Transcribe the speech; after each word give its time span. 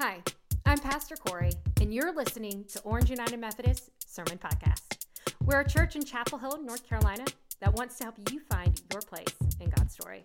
Hi, 0.00 0.22
I'm 0.64 0.78
Pastor 0.78 1.16
Corey, 1.16 1.50
and 1.80 1.92
you're 1.92 2.14
listening 2.14 2.64
to 2.68 2.80
Orange 2.82 3.10
United 3.10 3.40
Methodist 3.40 3.90
Sermon 4.06 4.38
Podcast. 4.38 4.96
We're 5.44 5.62
a 5.62 5.68
church 5.68 5.96
in 5.96 6.04
Chapel 6.04 6.38
Hill, 6.38 6.62
North 6.62 6.88
Carolina, 6.88 7.24
that 7.58 7.74
wants 7.74 7.98
to 7.98 8.04
help 8.04 8.14
you 8.30 8.38
find 8.38 8.80
your 8.92 9.02
place 9.02 9.34
in 9.58 9.70
God's 9.70 9.94
story. 9.94 10.22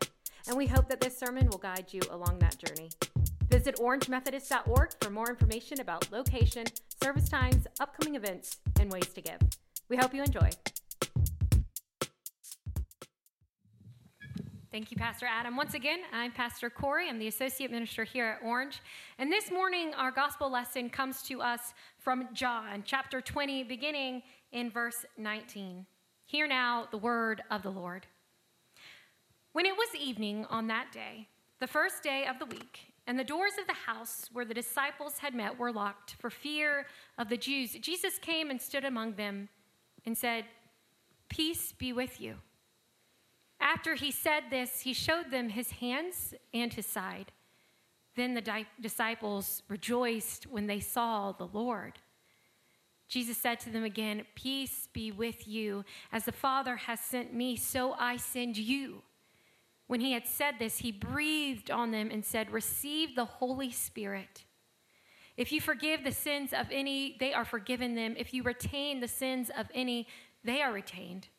And 0.48 0.56
we 0.56 0.68
hope 0.68 0.88
that 0.90 1.02
this 1.02 1.18
sermon 1.18 1.48
will 1.50 1.58
guide 1.58 1.88
you 1.90 2.02
along 2.12 2.38
that 2.38 2.60
journey. 2.60 2.92
Visit 3.50 3.78
orangemethodist.org 3.78 4.92
for 5.02 5.10
more 5.10 5.32
information 5.32 5.80
about 5.80 6.12
location, 6.12 6.66
service 7.02 7.28
times, 7.28 7.66
upcoming 7.80 8.14
events, 8.14 8.58
and 8.80 8.92
ways 8.92 9.08
to 9.16 9.22
give. 9.22 9.40
We 9.90 9.98
hope 9.98 10.14
you 10.14 10.22
enjoy. 10.22 10.52
Thank 14.74 14.90
you, 14.90 14.98
Pastor 14.98 15.28
Adam. 15.28 15.56
Once 15.56 15.76
again, 15.76 16.00
I'm 16.12 16.32
Pastor 16.32 16.68
Corey. 16.68 17.08
I'm 17.08 17.20
the 17.20 17.28
associate 17.28 17.70
minister 17.70 18.04
here 18.04 18.26
at 18.26 18.44
Orange. 18.44 18.82
And 19.20 19.32
this 19.32 19.52
morning, 19.52 19.94
our 19.94 20.10
gospel 20.10 20.50
lesson 20.50 20.90
comes 20.90 21.22
to 21.28 21.44
us 21.44 21.76
from 22.00 22.28
John, 22.34 22.82
chapter 22.84 23.22
20, 23.22 23.66
beginning 23.66 24.24
in 24.52 24.72
verse 24.72 25.06
19. 25.16 25.86
Hear 26.26 26.48
now 26.48 26.88
the 26.90 26.98
word 26.98 27.44
of 27.52 27.62
the 27.62 27.70
Lord. 27.70 28.08
When 29.52 29.68
it 29.68 29.78
was 29.78 29.90
evening 29.94 30.48
on 30.50 30.66
that 30.70 30.92
day, 30.92 31.28
the 31.60 31.68
first 31.68 32.02
day 32.02 32.26
of 32.26 32.40
the 32.40 32.48
week, 32.48 32.80
and 33.06 33.20
the 33.20 33.24
doors 33.24 33.54
of 33.62 33.68
the 33.68 33.92
house 33.92 34.28
where 34.34 34.44
the 34.44 34.56
disciples 34.56 35.20
had 35.20 35.36
met 35.36 35.60
were 35.60 35.72
locked 35.72 36.16
for 36.16 36.32
fear 36.32 36.88
of 37.20 37.30
the 37.30 37.38
Jews, 37.38 37.74
Jesus 37.74 38.18
came 38.18 38.50
and 38.50 38.60
stood 38.60 38.86
among 38.86 39.14
them 39.14 39.50
and 40.04 40.18
said, 40.18 40.46
Peace 41.30 41.74
be 41.74 41.94
with 41.94 42.20
you. 42.20 42.38
After 43.64 43.96
he 43.96 44.12
said 44.12 44.44
this, 44.50 44.82
he 44.82 44.94
showed 44.94 45.32
them 45.32 45.48
his 45.48 45.72
hands 45.72 46.34
and 46.54 46.72
his 46.74 46.86
side. 46.86 47.32
Then 48.16 48.34
the 48.34 48.42
di- 48.42 48.68
disciples 48.82 49.64
rejoiced 49.70 50.46
when 50.46 50.68
they 50.68 50.82
saw 50.82 51.32
the 51.32 51.48
Lord. 51.48 52.00
Jesus 53.08 53.38
said 53.38 53.62
to 53.62 53.70
them 53.70 53.86
again, 53.86 54.26
Peace 54.36 54.90
be 54.92 55.14
with 55.14 55.48
you. 55.48 55.86
As 56.12 56.26
the 56.26 56.34
Father 56.34 56.76
has 56.76 57.00
sent 57.00 57.34
me, 57.34 57.56
so 57.56 57.94
I 57.98 58.18
send 58.18 58.58
you. 58.58 59.02
When 59.88 60.02
he 60.02 60.12
had 60.12 60.28
said 60.28 60.56
this, 60.60 60.80
he 60.80 60.92
breathed 60.92 61.72
on 61.72 61.92
them 61.92 62.10
and 62.12 62.26
said, 62.26 62.52
Receive 62.52 63.16
the 63.16 63.26
Holy 63.26 63.72
Spirit. 63.72 64.44
If 65.38 65.54
you 65.54 65.62
forgive 65.62 66.04
the 66.04 66.12
sins 66.12 66.52
of 66.52 66.68
any, 66.70 67.16
they 67.20 67.34
are 67.34 67.46
forgiven 67.46 67.96
them. 67.96 68.16
If 68.18 68.34
you 68.34 68.44
retain 68.44 69.00
the 69.00 69.08
sins 69.08 69.50
of 69.58 69.68
any, 69.74 70.08
they 70.44 70.62
are 70.62 70.74
retained. 70.74 71.30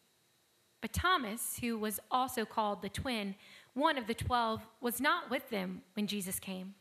But 0.85 0.93
Thomas, 0.93 1.57
who 1.63 1.79
was 1.79 1.99
also 2.11 2.45
called 2.45 2.83
the 2.83 2.91
twin, 2.91 3.37
one 3.73 3.97
of 3.97 4.07
the 4.07 4.13
twelve, 4.13 4.61
was 4.83 5.01
not 5.01 5.31
with 5.31 5.49
them 5.49 5.81
when 5.95 6.07
Jesus 6.07 6.39
came. 6.39 6.75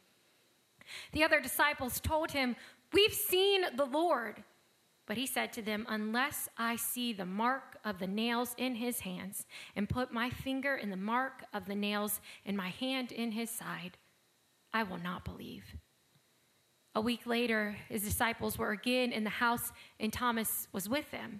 The 1.14 1.24
other 1.24 1.40
disciples 1.40 2.02
told 2.02 2.32
him, 2.32 2.58
We've 2.92 3.14
seen 3.14 3.64
the 3.78 3.86
Lord. 3.86 4.44
But 5.06 5.16
he 5.16 5.26
said 5.26 5.54
to 5.54 5.62
them, 5.62 5.86
Unless 5.88 6.50
I 6.58 6.76
see 6.76 7.14
the 7.14 7.26
mark 7.26 7.78
of 7.86 8.00
the 8.00 8.08
nails 8.08 8.54
in 8.58 8.76
his 8.76 9.00
hands, 9.00 9.46
and 9.74 9.88
put 9.88 10.12
my 10.12 10.30
finger 10.30 10.76
in 10.76 10.90
the 10.90 10.98
mark 10.98 11.46
of 11.54 11.66
the 11.66 11.74
nails, 11.74 12.20
and 12.46 12.58
my 12.58 12.72
hand 12.72 13.14
in 13.14 13.32
his 13.32 13.50
side, 13.50 13.98
I 14.74 14.84
will 14.84 15.00
not 15.00 15.24
believe. 15.24 15.78
A 16.94 17.00
week 17.00 17.26
later, 17.26 17.78
his 17.88 18.02
disciples 18.02 18.58
were 18.58 18.72
again 18.72 19.14
in 19.14 19.24
the 19.24 19.30
house, 19.30 19.72
and 19.98 20.12
Thomas 20.12 20.68
was 20.74 20.90
with 20.90 21.10
them. 21.12 21.40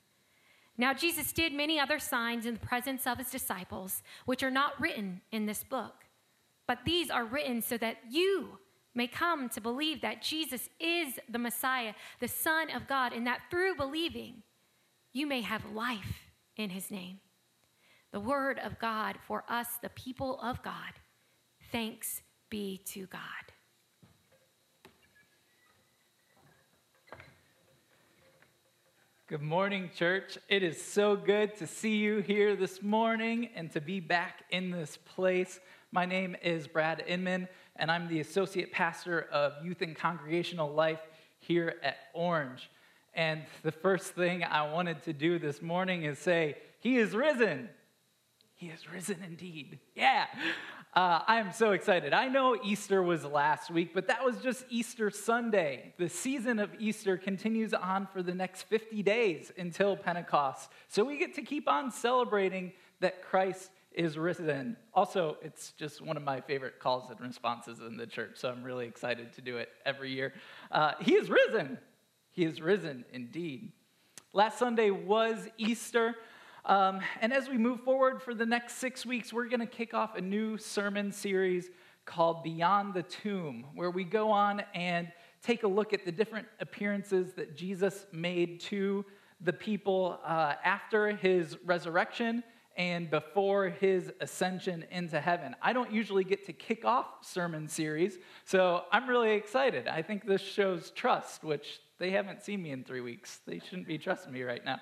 Now, 0.81 0.95
Jesus 0.95 1.31
did 1.31 1.53
many 1.53 1.79
other 1.79 1.99
signs 1.99 2.47
in 2.47 2.55
the 2.55 2.59
presence 2.59 3.05
of 3.05 3.19
his 3.19 3.29
disciples, 3.29 4.01
which 4.25 4.41
are 4.41 4.49
not 4.49 4.81
written 4.81 5.21
in 5.31 5.45
this 5.45 5.63
book. 5.63 6.05
But 6.65 6.79
these 6.85 7.11
are 7.11 7.23
written 7.23 7.61
so 7.61 7.77
that 7.77 7.97
you 8.09 8.57
may 8.95 9.05
come 9.05 9.47
to 9.49 9.61
believe 9.61 10.01
that 10.01 10.23
Jesus 10.23 10.69
is 10.79 11.19
the 11.29 11.37
Messiah, 11.37 11.93
the 12.19 12.27
Son 12.27 12.71
of 12.71 12.87
God, 12.87 13.13
and 13.13 13.27
that 13.27 13.41
through 13.51 13.75
believing, 13.75 14.41
you 15.13 15.27
may 15.27 15.41
have 15.41 15.71
life 15.71 16.31
in 16.57 16.71
his 16.71 16.89
name. 16.89 17.19
The 18.11 18.19
word 18.19 18.57
of 18.57 18.79
God 18.79 19.19
for 19.27 19.43
us, 19.47 19.67
the 19.83 19.89
people 19.89 20.39
of 20.41 20.63
God. 20.63 20.93
Thanks 21.71 22.23
be 22.49 22.81
to 22.85 23.05
God. 23.05 23.50
Good 29.31 29.41
morning, 29.41 29.89
church. 29.95 30.37
It 30.49 30.61
is 30.61 30.83
so 30.83 31.15
good 31.15 31.55
to 31.55 31.65
see 31.65 31.95
you 31.95 32.17
here 32.17 32.53
this 32.53 32.81
morning 32.81 33.47
and 33.55 33.71
to 33.71 33.79
be 33.79 34.01
back 34.01 34.43
in 34.49 34.71
this 34.71 34.97
place. 35.05 35.61
My 35.93 36.05
name 36.05 36.35
is 36.43 36.67
Brad 36.67 37.01
Inman, 37.07 37.47
and 37.77 37.89
I'm 37.89 38.09
the 38.09 38.19
Associate 38.19 38.69
Pastor 38.73 39.21
of 39.31 39.53
Youth 39.63 39.81
and 39.81 39.95
Congregational 39.95 40.73
Life 40.73 40.99
here 41.39 41.75
at 41.81 41.95
Orange. 42.13 42.69
And 43.13 43.43
the 43.63 43.71
first 43.71 44.15
thing 44.15 44.43
I 44.43 44.69
wanted 44.69 45.01
to 45.03 45.13
do 45.13 45.39
this 45.39 45.61
morning 45.61 46.03
is 46.03 46.19
say, 46.19 46.57
He 46.81 46.97
is 46.97 47.15
risen. 47.15 47.69
He 48.55 48.67
is 48.67 48.91
risen 48.91 49.23
indeed. 49.25 49.79
Yeah. 49.95 50.25
Uh, 50.93 51.21
I 51.25 51.39
am 51.39 51.53
so 51.53 51.71
excited. 51.71 52.11
I 52.11 52.27
know 52.27 52.57
Easter 52.61 53.01
was 53.01 53.23
last 53.23 53.71
week, 53.71 53.93
but 53.93 54.07
that 54.07 54.25
was 54.25 54.35
just 54.39 54.65
Easter 54.69 55.09
Sunday. 55.09 55.93
The 55.97 56.09
season 56.09 56.59
of 56.59 56.69
Easter 56.79 57.15
continues 57.15 57.73
on 57.73 58.09
for 58.11 58.21
the 58.21 58.35
next 58.35 58.63
50 58.63 59.01
days 59.01 59.53
until 59.57 59.95
Pentecost. 59.95 60.69
So 60.89 61.05
we 61.05 61.17
get 61.17 61.33
to 61.35 61.43
keep 61.43 61.69
on 61.69 61.91
celebrating 61.91 62.73
that 62.99 63.23
Christ 63.23 63.71
is 63.93 64.17
risen. 64.17 64.75
Also, 64.93 65.37
it's 65.41 65.71
just 65.71 66.01
one 66.01 66.17
of 66.17 66.23
my 66.23 66.41
favorite 66.41 66.77
calls 66.81 67.09
and 67.09 67.21
responses 67.21 67.79
in 67.79 67.95
the 67.95 68.05
church, 68.05 68.31
so 68.35 68.49
I'm 68.49 68.61
really 68.61 68.85
excited 68.85 69.31
to 69.35 69.41
do 69.41 69.57
it 69.57 69.69
every 69.85 70.11
year. 70.11 70.33
Uh, 70.71 70.91
he 70.99 71.13
is 71.13 71.29
risen. 71.29 71.77
He 72.31 72.43
is 72.43 72.59
risen 72.59 73.05
indeed. 73.13 73.71
Last 74.33 74.59
Sunday 74.59 74.91
was 74.91 75.47
Easter. 75.57 76.15
Um, 76.65 76.99
and 77.21 77.33
as 77.33 77.49
we 77.49 77.57
move 77.57 77.81
forward 77.81 78.21
for 78.21 78.33
the 78.33 78.45
next 78.45 78.75
six 78.75 79.05
weeks, 79.05 79.33
we're 79.33 79.47
going 79.47 79.61
to 79.61 79.65
kick 79.65 79.93
off 79.93 80.15
a 80.15 80.21
new 80.21 80.57
sermon 80.57 81.11
series 81.11 81.69
called 82.05 82.43
Beyond 82.43 82.93
the 82.93 83.03
Tomb, 83.03 83.65
where 83.73 83.89
we 83.89 84.03
go 84.03 84.29
on 84.29 84.63
and 84.75 85.11
take 85.41 85.63
a 85.63 85.67
look 85.67 85.91
at 85.91 86.05
the 86.05 86.11
different 86.11 86.47
appearances 86.59 87.33
that 87.33 87.55
Jesus 87.55 88.05
made 88.11 88.59
to 88.61 89.03
the 89.39 89.53
people 89.53 90.19
uh, 90.23 90.53
after 90.63 91.15
his 91.15 91.57
resurrection 91.65 92.43
and 92.77 93.09
before 93.09 93.69
his 93.69 94.11
ascension 94.21 94.85
into 94.91 95.19
heaven. 95.19 95.55
I 95.61 95.73
don't 95.73 95.91
usually 95.91 96.23
get 96.23 96.45
to 96.45 96.53
kick 96.53 96.85
off 96.85 97.07
sermon 97.21 97.67
series, 97.67 98.17
so 98.45 98.83
I'm 98.91 99.09
really 99.09 99.31
excited. 99.31 99.87
I 99.87 100.03
think 100.03 100.25
this 100.25 100.41
shows 100.41 100.91
trust, 100.91 101.43
which 101.43 101.81
they 102.01 102.09
haven't 102.09 102.41
seen 102.41 102.63
me 102.63 102.71
in 102.71 102.83
three 102.83 102.99
weeks. 102.99 103.41
They 103.45 103.59
shouldn't 103.59 103.87
be 103.87 103.99
trusting 103.99 104.33
me 104.33 104.41
right 104.41 104.65
now. 104.65 104.79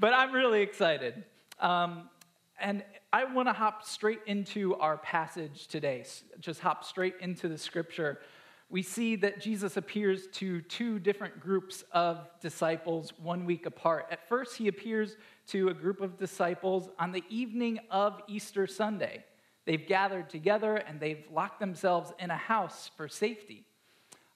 But 0.00 0.12
I'm 0.12 0.32
really 0.32 0.62
excited. 0.62 1.24
Um, 1.60 2.10
and 2.58 2.82
I 3.12 3.22
want 3.24 3.46
to 3.48 3.52
hop 3.52 3.84
straight 3.84 4.18
into 4.26 4.74
our 4.74 4.98
passage 4.98 5.68
today, 5.68 6.04
just 6.40 6.58
hop 6.58 6.84
straight 6.84 7.14
into 7.20 7.46
the 7.48 7.56
scripture. 7.56 8.18
We 8.68 8.82
see 8.82 9.14
that 9.14 9.40
Jesus 9.40 9.76
appears 9.76 10.26
to 10.34 10.60
two 10.62 10.98
different 10.98 11.38
groups 11.38 11.84
of 11.92 12.28
disciples 12.40 13.12
one 13.22 13.44
week 13.44 13.66
apart. 13.66 14.06
At 14.10 14.28
first, 14.28 14.56
he 14.56 14.66
appears 14.66 15.16
to 15.48 15.68
a 15.68 15.74
group 15.74 16.00
of 16.00 16.18
disciples 16.18 16.88
on 16.98 17.12
the 17.12 17.22
evening 17.30 17.78
of 17.92 18.20
Easter 18.26 18.66
Sunday. 18.66 19.24
They've 19.66 19.86
gathered 19.86 20.28
together 20.30 20.76
and 20.76 20.98
they've 20.98 21.24
locked 21.32 21.60
themselves 21.60 22.12
in 22.18 22.32
a 22.32 22.36
house 22.36 22.90
for 22.96 23.06
safety. 23.06 23.65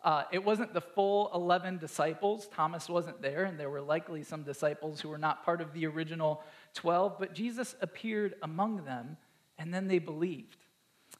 Uh, 0.02 0.24
it 0.32 0.42
wasn't 0.42 0.72
the 0.72 0.80
full 0.80 1.30
11 1.34 1.78
disciples. 1.78 2.48
Thomas 2.48 2.88
wasn't 2.88 3.20
there, 3.20 3.44
and 3.44 3.60
there 3.60 3.68
were 3.68 3.82
likely 3.82 4.22
some 4.22 4.42
disciples 4.42 5.00
who 5.00 5.08
were 5.08 5.18
not 5.18 5.44
part 5.44 5.60
of 5.60 5.72
the 5.72 5.86
original 5.86 6.42
12, 6.74 7.16
but 7.18 7.34
Jesus 7.34 7.74
appeared 7.82 8.34
among 8.42 8.84
them, 8.84 9.16
and 9.58 9.72
then 9.74 9.88
they 9.88 9.98
believed. 9.98 10.56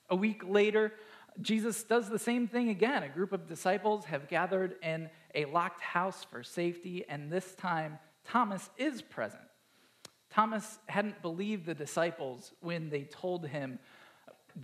A 0.08 0.16
week 0.16 0.42
later, 0.46 0.92
Jesus 1.40 1.82
does 1.82 2.08
the 2.08 2.18
same 2.18 2.48
thing 2.48 2.70
again. 2.70 3.02
A 3.02 3.08
group 3.08 3.32
of 3.32 3.46
disciples 3.46 4.06
have 4.06 4.28
gathered 4.28 4.76
in 4.82 5.10
a 5.34 5.44
locked 5.44 5.82
house 5.82 6.24
for 6.30 6.42
safety, 6.42 7.04
and 7.08 7.30
this 7.30 7.54
time 7.54 7.98
Thomas 8.24 8.70
is 8.78 9.02
present. 9.02 9.42
Thomas 10.30 10.78
hadn't 10.86 11.22
believed 11.22 11.66
the 11.66 11.74
disciples 11.74 12.52
when 12.60 12.88
they 12.88 13.02
told 13.02 13.46
him 13.46 13.78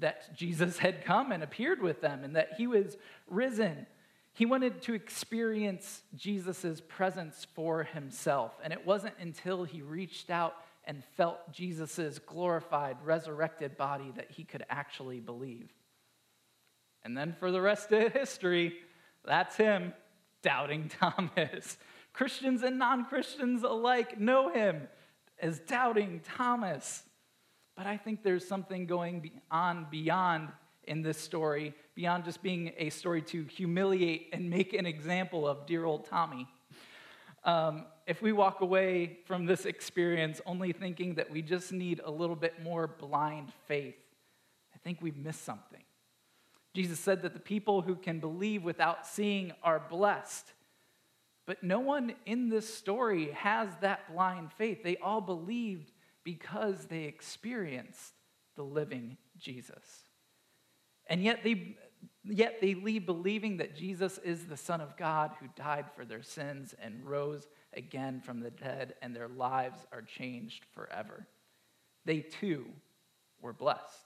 that 0.01 0.35
Jesus 0.35 0.79
had 0.79 1.05
come 1.05 1.33
and 1.33 1.43
appeared 1.43 1.83
with 1.83 2.01
them 2.01 2.25
and 2.25 2.37
that 2.37 2.51
he 2.57 2.67
was 2.67 2.97
risen. 3.29 3.87
He 4.37 4.45
wanted 4.45 4.83
to 4.83 4.93
experience 4.93 6.03
Jesus' 6.15 6.83
presence 6.87 7.47
for 7.55 7.85
himself. 7.85 8.53
And 8.63 8.71
it 8.71 8.85
wasn't 8.85 9.15
until 9.19 9.65
he 9.65 9.81
reached 9.81 10.29
out 10.29 10.57
and 10.85 11.03
felt 11.17 11.51
Jesus' 11.53 12.19
glorified, 12.19 12.99
resurrected 13.03 13.79
body 13.79 14.13
that 14.15 14.31
he 14.31 14.45
could 14.45 14.63
actually 14.69 15.21
believe. 15.21 15.73
And 17.03 17.17
then 17.17 17.35
for 17.41 17.51
the 17.51 17.63
rest 17.63 17.91
of 17.93 18.13
history, 18.13 18.75
that's 19.25 19.57
him, 19.57 19.95
doubting 20.43 20.91
Thomas. 21.01 21.79
Christians 22.13 22.63
and 22.63 22.79
non 22.79 23.07
Christians 23.07 23.63
alike 23.63 24.21
know 24.21 24.53
him 24.53 24.87
as 25.41 25.61
doubting 25.61 26.21
Thomas. 26.37 27.05
But 27.75 27.87
I 27.87 27.97
think 27.97 28.23
there's 28.23 28.47
something 28.47 28.85
going 28.85 29.31
on 29.51 29.87
beyond 29.91 30.51
in 30.87 31.03
this 31.03 31.19
story 31.19 31.75
beyond 31.95 32.25
just 32.25 32.43
being 32.43 32.73
a 32.77 32.91
story 32.91 33.23
to 33.23 33.45
humiliate 33.45 34.29
and 34.33 34.49
make 34.49 34.73
an 34.73 34.87
example 34.87 35.47
of 35.47 35.67
dear 35.67 35.85
old 35.85 36.05
Tommy. 36.07 36.47
Um, 37.45 37.87
if 38.07 38.23
we 38.23 38.33
walk 38.33 38.61
away 38.61 39.19
from 39.25 39.47
this 39.47 39.67
experience 39.67 40.41
only 40.47 40.73
thinking 40.73 41.15
that 41.15 41.31
we 41.31 41.43
just 41.43 41.73
need 41.73 42.01
a 42.05 42.11
little 42.11 42.37
bit 42.37 42.63
more 42.63 42.87
blind 42.87 43.53
faith, 43.67 43.97
I 44.75 44.79
think 44.79 44.99
we've 45.01 45.17
missed 45.17 45.45
something. 45.45 45.83
Jesus 46.75 47.01
said 47.01 47.23
that 47.23 47.35
the 47.35 47.41
people 47.41 47.83
who 47.83 47.95
can 47.95 48.21
believe 48.21 48.63
without 48.63 49.07
seeing 49.07 49.53
are 49.63 49.81
blessed. 49.89 50.53
But 51.47 51.63
no 51.63 51.81
one 51.81 52.15
in 52.27 52.49
this 52.49 52.73
story 52.73 53.31
has 53.31 53.69
that 53.81 54.13
blind 54.13 54.53
faith. 54.53 54.83
They 54.83 54.97
all 54.97 55.21
believed 55.21 55.93
because 56.25 56.87
they 56.87 57.05
experienced 57.05 58.13
the 58.57 58.65
living 58.65 59.17
Jesus. 59.39 60.06
And 61.07 61.23
yet 61.23 61.45
they, 61.45 61.77
yet 62.25 62.61
they 62.61 62.75
leave 62.75 63.07
believing 63.07 63.59
that 63.59 63.77
Jesus 63.77 64.19
is 64.19 64.47
the 64.47 64.57
Son 64.57 64.81
of 64.81 64.97
God 64.97 65.33
who 65.41 65.47
died 65.57 65.87
for 65.95 66.05
their 66.05 66.23
sins 66.23 66.75
and 66.81 67.05
rose 67.05 67.47
again 67.75 68.21
from 68.21 68.41
the 68.41 68.51
dead, 68.51 68.95
and 69.03 69.15
their 69.15 69.29
lives 69.29 69.79
are 69.93 70.03
changed 70.03 70.65
forever. 70.75 71.27
They 72.05 72.21
too 72.21 72.67
were 73.41 73.53
blessed. 73.53 74.05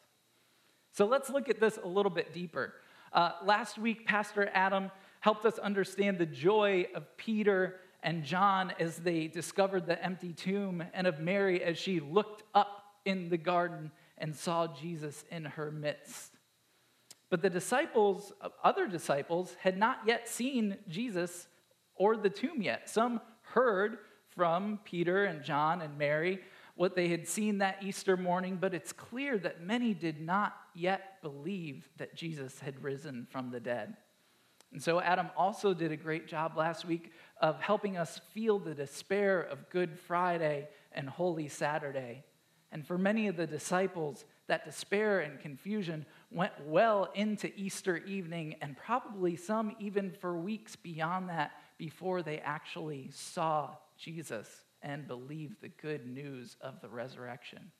So 0.92 1.06
let's 1.06 1.30
look 1.30 1.48
at 1.48 1.60
this 1.60 1.78
a 1.82 1.86
little 1.86 2.10
bit 2.10 2.32
deeper. 2.32 2.74
Uh, 3.12 3.32
last 3.44 3.78
week, 3.78 4.06
Pastor 4.06 4.50
Adam 4.52 4.90
helped 5.20 5.44
us 5.44 5.58
understand 5.58 6.18
the 6.18 6.26
joy 6.26 6.86
of 6.94 7.16
Peter 7.16 7.76
and 8.02 8.24
John 8.24 8.72
as 8.80 8.96
they 8.96 9.26
discovered 9.28 9.86
the 9.86 10.02
empty 10.02 10.32
tomb, 10.32 10.82
and 10.94 11.06
of 11.06 11.20
Mary 11.20 11.62
as 11.62 11.78
she 11.78 12.00
looked 12.00 12.42
up 12.54 12.96
in 13.04 13.28
the 13.28 13.36
garden 13.36 13.92
and 14.18 14.34
saw 14.34 14.66
Jesus 14.66 15.24
in 15.30 15.44
her 15.44 15.70
midst. 15.70 16.29
But 17.30 17.42
the 17.42 17.50
disciples, 17.50 18.32
uh, 18.40 18.48
other 18.62 18.86
disciples, 18.86 19.56
had 19.60 19.78
not 19.78 20.00
yet 20.06 20.28
seen 20.28 20.76
Jesus 20.88 21.46
or 21.94 22.16
the 22.16 22.30
tomb 22.30 22.60
yet. 22.60 22.90
Some 22.90 23.20
heard 23.42 23.98
from 24.28 24.80
Peter 24.84 25.24
and 25.24 25.42
John 25.42 25.80
and 25.80 25.96
Mary 25.96 26.40
what 26.74 26.96
they 26.96 27.08
had 27.08 27.28
seen 27.28 27.58
that 27.58 27.82
Easter 27.82 28.16
morning, 28.16 28.56
but 28.60 28.74
it's 28.74 28.92
clear 28.92 29.38
that 29.38 29.62
many 29.62 29.92
did 29.92 30.20
not 30.20 30.56
yet 30.74 31.20
believe 31.22 31.88
that 31.98 32.14
Jesus 32.14 32.58
had 32.58 32.82
risen 32.82 33.26
from 33.30 33.50
the 33.50 33.60
dead. 33.60 33.96
And 34.72 34.82
so 34.82 35.00
Adam 35.00 35.28
also 35.36 35.74
did 35.74 35.92
a 35.92 35.96
great 35.96 36.26
job 36.26 36.56
last 36.56 36.84
week 36.84 37.12
of 37.40 37.60
helping 37.60 37.96
us 37.96 38.20
feel 38.32 38.58
the 38.58 38.74
despair 38.74 39.40
of 39.40 39.68
Good 39.68 39.98
Friday 39.98 40.68
and 40.92 41.08
Holy 41.08 41.48
Saturday. 41.48 42.24
And 42.72 42.86
for 42.86 42.96
many 42.96 43.26
of 43.26 43.36
the 43.36 43.46
disciples, 43.46 44.24
that 44.46 44.64
despair 44.64 45.20
and 45.20 45.40
confusion 45.40 46.06
went 46.30 46.52
well 46.66 47.10
into 47.14 47.52
Easter 47.56 47.96
evening, 47.98 48.54
and 48.60 48.76
probably 48.76 49.36
some 49.36 49.74
even 49.80 50.10
for 50.10 50.36
weeks 50.36 50.76
beyond 50.76 51.28
that 51.28 51.52
before 51.76 52.22
they 52.22 52.38
actually 52.38 53.10
saw 53.12 53.70
Jesus 53.98 54.48
and 54.82 55.08
believed 55.08 55.60
the 55.60 55.68
good 55.68 56.06
news 56.06 56.56
of 56.60 56.80
the 56.80 56.88
resurrection. 56.88 57.72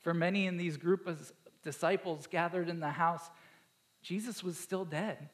For 0.00 0.14
many 0.14 0.46
in 0.46 0.56
these 0.56 0.76
group 0.76 1.06
of 1.06 1.32
disciples 1.62 2.26
gathered 2.26 2.68
in 2.68 2.80
the 2.80 2.90
house, 2.90 3.28
Jesus 4.02 4.42
was 4.42 4.56
still 4.56 4.84
dead. 4.84 5.28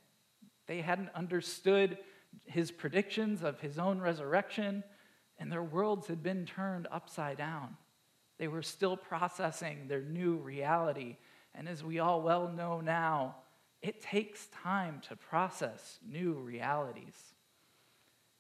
They 0.67 0.81
hadn't 0.81 1.11
understood 1.15 1.99
his 2.45 2.71
predictions 2.71 3.43
of 3.43 3.61
his 3.61 3.79
own 3.79 4.01
resurrection, 4.01 4.83
and 5.39 5.53
their 5.53 5.63
worlds 5.63 6.09
had 6.09 6.23
been 6.23 6.47
turned 6.47 6.89
upside 6.91 7.39
down. 7.39 7.77
They 8.39 8.49
were 8.49 8.63
still 8.63 8.97
processing 8.97 9.87
their 9.87 10.03
new 10.03 10.37
reality. 10.37 11.17
And 11.57 11.69
as 11.69 11.83
we 11.83 11.99
all 11.99 12.21
well 12.21 12.49
know 12.49 12.81
now, 12.81 13.37
it 13.83 14.01
takes 14.01 14.47
time 14.49 15.01
to 15.09 15.17
process 15.17 15.99
new 16.07 16.35
realities. 16.35 17.15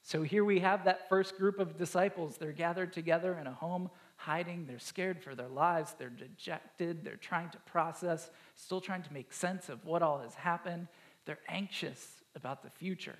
So 0.02 0.22
here 0.22 0.44
we 0.44 0.60
have 0.60 0.84
that 0.84 1.08
first 1.08 1.36
group 1.36 1.58
of 1.58 1.76
disciples. 1.76 2.36
They're 2.36 2.52
gathered 2.52 2.92
together 2.92 3.36
in 3.38 3.46
a 3.46 3.52
home, 3.52 3.90
hiding. 4.16 4.66
They're 4.66 4.78
scared 4.78 5.20
for 5.20 5.34
their 5.34 5.48
lives. 5.48 5.94
They're 5.98 6.10
dejected. 6.10 7.04
They're 7.04 7.16
trying 7.16 7.50
to 7.50 7.58
process, 7.58 8.30
still 8.54 8.80
trying 8.80 9.02
to 9.02 9.12
make 9.12 9.32
sense 9.32 9.68
of 9.68 9.84
what 9.84 10.02
all 10.02 10.20
has 10.20 10.34
happened. 10.34 10.88
They're 11.24 11.40
anxious 11.48 12.22
about 12.36 12.62
the 12.62 12.70
future. 12.70 13.18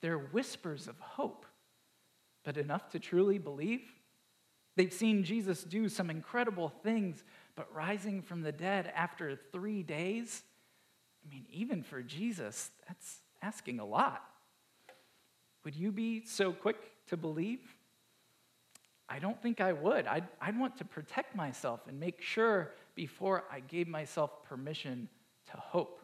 They're 0.00 0.18
whispers 0.18 0.88
of 0.88 0.98
hope, 1.00 1.46
but 2.44 2.56
enough 2.56 2.90
to 2.90 2.98
truly 2.98 3.38
believe? 3.38 3.80
They've 4.76 4.92
seen 4.92 5.24
Jesus 5.24 5.64
do 5.64 5.88
some 5.88 6.08
incredible 6.08 6.68
things, 6.68 7.24
but 7.58 7.74
rising 7.74 8.22
from 8.22 8.42
the 8.42 8.52
dead 8.52 8.92
after 8.94 9.36
three 9.50 9.82
days, 9.82 10.44
I 11.26 11.34
mean, 11.34 11.44
even 11.52 11.82
for 11.82 12.02
Jesus, 12.04 12.70
that's 12.86 13.16
asking 13.42 13.80
a 13.80 13.84
lot. 13.84 14.22
Would 15.64 15.74
you 15.74 15.90
be 15.90 16.24
so 16.24 16.52
quick 16.52 16.76
to 17.08 17.16
believe? 17.16 17.58
I 19.08 19.18
don't 19.18 19.42
think 19.42 19.60
I 19.60 19.72
would. 19.72 20.06
I'd, 20.06 20.28
I'd 20.40 20.56
want 20.56 20.76
to 20.76 20.84
protect 20.84 21.34
myself 21.34 21.80
and 21.88 21.98
make 21.98 22.22
sure 22.22 22.74
before 22.94 23.42
I 23.50 23.58
gave 23.58 23.88
myself 23.88 24.44
permission 24.44 25.08
to 25.50 25.56
hope. 25.56 26.00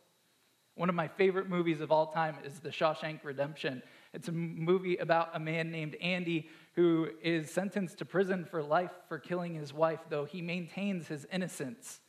One 0.74 0.88
of 0.88 0.96
my 0.96 1.06
favorite 1.06 1.48
movies 1.48 1.80
of 1.80 1.92
all 1.92 2.08
time 2.08 2.34
is 2.44 2.58
The 2.58 2.70
Shawshank 2.70 3.20
Redemption. 3.22 3.80
It's 4.14 4.28
a 4.28 4.32
movie 4.32 4.96
about 4.96 5.30
a 5.34 5.40
man 5.40 5.70
named 5.72 5.96
Andy 5.96 6.48
who 6.76 7.08
is 7.22 7.50
sentenced 7.50 7.98
to 7.98 8.04
prison 8.04 8.44
for 8.44 8.62
life 8.62 8.92
for 9.08 9.18
killing 9.18 9.54
his 9.54 9.72
wife, 9.72 10.00
though 10.08 10.24
he 10.24 10.40
maintains 10.40 11.08
his 11.08 11.26
innocence. 11.32 12.00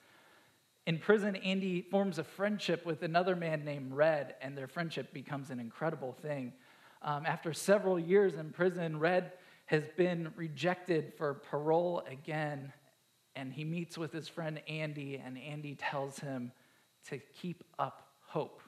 In 0.85 0.99
prison, 0.99 1.35
Andy 1.37 1.81
forms 1.81 2.19
a 2.19 2.23
friendship 2.23 2.85
with 2.85 3.01
another 3.01 3.35
man 3.35 3.65
named 3.65 3.91
Red, 3.91 4.35
and 4.39 4.55
their 4.55 4.67
friendship 4.67 5.13
becomes 5.13 5.49
an 5.49 5.59
incredible 5.59 6.13
thing. 6.13 6.53
Um, 7.01 7.25
after 7.25 7.53
several 7.53 7.99
years 7.99 8.35
in 8.35 8.51
prison, 8.51 8.99
Red 8.99 9.33
has 9.65 9.83
been 9.97 10.31
rejected 10.35 11.13
for 11.17 11.33
parole 11.33 12.03
again, 12.07 12.71
and 13.35 13.51
he 13.51 13.63
meets 13.63 13.97
with 13.97 14.13
his 14.13 14.27
friend 14.27 14.61
Andy, 14.67 15.21
and 15.23 15.39
Andy 15.39 15.73
tells 15.73 16.19
him 16.19 16.51
to 17.09 17.17
keep 17.17 17.63
up 17.79 18.07
hope. 18.21 18.61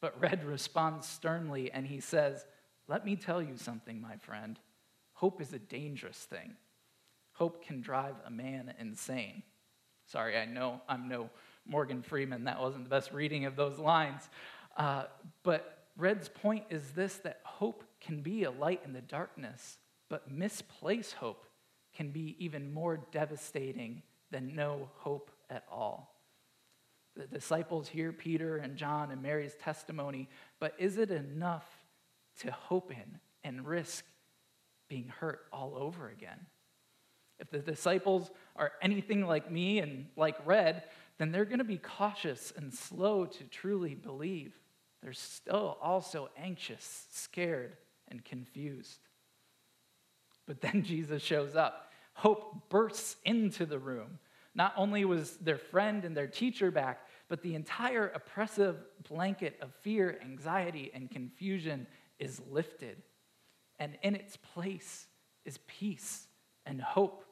But 0.00 0.20
Red 0.20 0.44
responds 0.44 1.06
sternly 1.06 1.70
and 1.70 1.86
he 1.86 2.00
says, 2.00 2.44
Let 2.88 3.04
me 3.04 3.16
tell 3.16 3.42
you 3.42 3.56
something, 3.56 4.00
my 4.00 4.16
friend. 4.16 4.58
Hope 5.14 5.40
is 5.40 5.52
a 5.52 5.58
dangerous 5.58 6.16
thing. 6.16 6.56
Hope 7.32 7.64
can 7.64 7.80
drive 7.80 8.14
a 8.26 8.30
man 8.30 8.74
insane. 8.78 9.42
Sorry, 10.06 10.36
I 10.36 10.44
know 10.44 10.80
I'm 10.88 11.08
no 11.08 11.30
Morgan 11.66 12.02
Freeman. 12.02 12.44
That 12.44 12.60
wasn't 12.60 12.84
the 12.84 12.90
best 12.90 13.12
reading 13.12 13.44
of 13.44 13.56
those 13.56 13.78
lines. 13.78 14.28
Uh, 14.76 15.04
but 15.42 15.84
Red's 15.96 16.28
point 16.28 16.64
is 16.70 16.90
this 16.90 17.16
that 17.18 17.40
hope 17.44 17.84
can 18.00 18.22
be 18.22 18.44
a 18.44 18.50
light 18.50 18.80
in 18.84 18.92
the 18.92 19.00
darkness, 19.00 19.78
but 20.08 20.30
misplaced 20.30 21.14
hope 21.14 21.44
can 21.94 22.10
be 22.10 22.36
even 22.38 22.72
more 22.72 22.98
devastating 23.12 24.02
than 24.30 24.54
no 24.54 24.88
hope 24.96 25.30
at 25.50 25.64
all. 25.70 26.19
The 27.16 27.26
disciples 27.26 27.88
hear 27.88 28.12
Peter 28.12 28.56
and 28.56 28.76
John 28.76 29.10
and 29.10 29.22
Mary's 29.22 29.54
testimony, 29.56 30.28
but 30.58 30.74
is 30.78 30.96
it 30.96 31.10
enough 31.10 31.66
to 32.40 32.50
hope 32.50 32.92
in 32.92 33.18
and 33.42 33.66
risk 33.66 34.04
being 34.88 35.08
hurt 35.08 35.40
all 35.52 35.74
over 35.76 36.08
again? 36.08 36.46
If 37.38 37.50
the 37.50 37.58
disciples 37.58 38.30
are 38.54 38.72
anything 38.82 39.26
like 39.26 39.50
me 39.50 39.80
and 39.80 40.06
like 40.16 40.36
Red, 40.46 40.84
then 41.18 41.32
they're 41.32 41.44
going 41.44 41.58
to 41.58 41.64
be 41.64 41.78
cautious 41.78 42.52
and 42.56 42.72
slow 42.72 43.26
to 43.26 43.44
truly 43.44 43.94
believe. 43.94 44.54
They're 45.02 45.12
still 45.12 45.78
also 45.82 46.28
anxious, 46.36 47.06
scared, 47.10 47.76
and 48.08 48.24
confused. 48.24 49.00
But 50.46 50.60
then 50.60 50.82
Jesus 50.84 51.22
shows 51.22 51.56
up. 51.56 51.90
Hope 52.14 52.68
bursts 52.68 53.16
into 53.24 53.64
the 53.64 53.78
room. 53.78 54.18
Not 54.54 54.74
only 54.76 55.04
was 55.04 55.36
their 55.36 55.58
friend 55.58 56.04
and 56.04 56.16
their 56.16 56.26
teacher 56.26 56.70
back, 56.70 57.06
but 57.28 57.42
the 57.42 57.54
entire 57.54 58.08
oppressive 58.08 58.76
blanket 59.08 59.56
of 59.62 59.72
fear, 59.82 60.18
anxiety, 60.22 60.90
and 60.92 61.10
confusion 61.10 61.86
is 62.18 62.40
lifted. 62.50 62.96
And 63.78 63.96
in 64.02 64.14
its 64.14 64.36
place 64.36 65.06
is 65.44 65.58
peace 65.66 66.26
and 66.66 66.80
hope. 66.80 67.24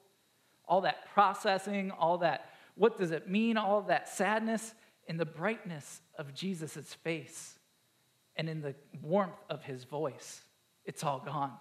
All 0.67 0.83
that 0.83 1.11
processing, 1.13 1.91
all 1.91 2.19
that, 2.19 2.51
what 2.77 2.97
does 2.97 3.11
it 3.11 3.29
mean, 3.29 3.57
all 3.57 3.83
that 3.83 4.09
sadness, 4.09 4.75
in 5.07 5.17
the 5.17 5.27
brightness 5.27 6.01
of 6.19 6.35
Jesus' 6.35 6.95
face. 6.95 7.59
and 8.39 8.49
in 8.49 8.63
the 8.63 8.75
warmth 9.03 9.43
of 9.51 9.65
his 9.65 9.85
voice, 9.85 10.43
it's 10.85 11.03
all 11.03 11.19
gone. 11.19 11.53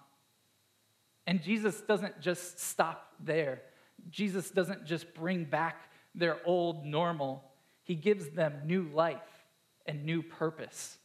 And 1.26 1.42
Jesus 1.42 1.80
doesn't 1.82 2.20
just 2.20 2.60
stop 2.60 3.12
there. 3.20 3.60
Jesus 4.10 4.50
doesn't 4.50 4.86
just 4.86 5.12
bring 5.14 5.44
back 5.44 5.90
their 6.14 6.38
old 6.44 6.84
normal, 6.84 7.44
he 7.84 7.94
gives 7.94 8.30
them 8.30 8.54
new 8.64 8.84
life 8.94 9.46
and 9.86 10.04
new 10.04 10.22
purpose. 10.22 10.98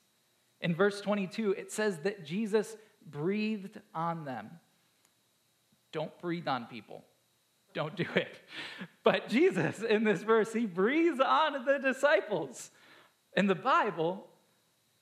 In 0.62 0.76
verse 0.76 1.02
22, 1.02 1.52
it 1.52 1.72
says 1.72 2.00
that 2.00 2.26
Jesus 2.26 2.76
breathed 3.06 3.80
on 3.94 4.26
them. 4.26 4.50
Don't 5.92 6.18
breathe 6.20 6.48
on 6.48 6.66
people. 6.66 7.04
Don't 7.74 7.96
do 7.96 8.06
it. 8.16 8.40
But 9.04 9.30
Jesus, 9.30 9.82
in 9.82 10.04
this 10.04 10.24
verse, 10.24 10.54
he 10.54 10.66
breathes 10.66 11.20
on 11.20 11.66
the 11.66 11.80
disciples. 11.80 12.72
In 13.36 13.48
the 13.48 13.56
Bible, 13.56 14.26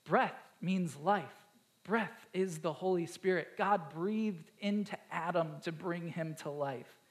breath 0.04 0.34
means 0.60 0.96
life. 0.96 1.24
Breath 1.84 2.26
is 2.32 2.58
the 2.58 2.72
Holy 2.72 3.06
Spirit. 3.06 3.48
God 3.58 3.90
breathed 3.92 4.50
into 4.60 4.96
Adam 5.10 5.56
to 5.62 5.72
bring 5.72 6.08
him 6.08 6.34
to 6.42 6.50
life. 6.50 7.01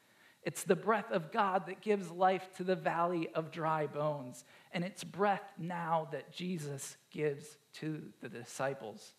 It's 0.43 0.63
the 0.63 0.75
breath 0.75 1.11
of 1.11 1.31
God 1.31 1.67
that 1.67 1.81
gives 1.81 2.09
life 2.09 2.49
to 2.57 2.63
the 2.63 2.75
valley 2.75 3.29
of 3.35 3.51
dry 3.51 3.85
bones. 3.85 4.43
And 4.71 4.83
it's 4.83 5.03
breath 5.03 5.43
now 5.57 6.07
that 6.11 6.31
Jesus 6.31 6.97
gives 7.11 7.57
to 7.75 8.01
the 8.21 8.29
disciples. 8.29 9.13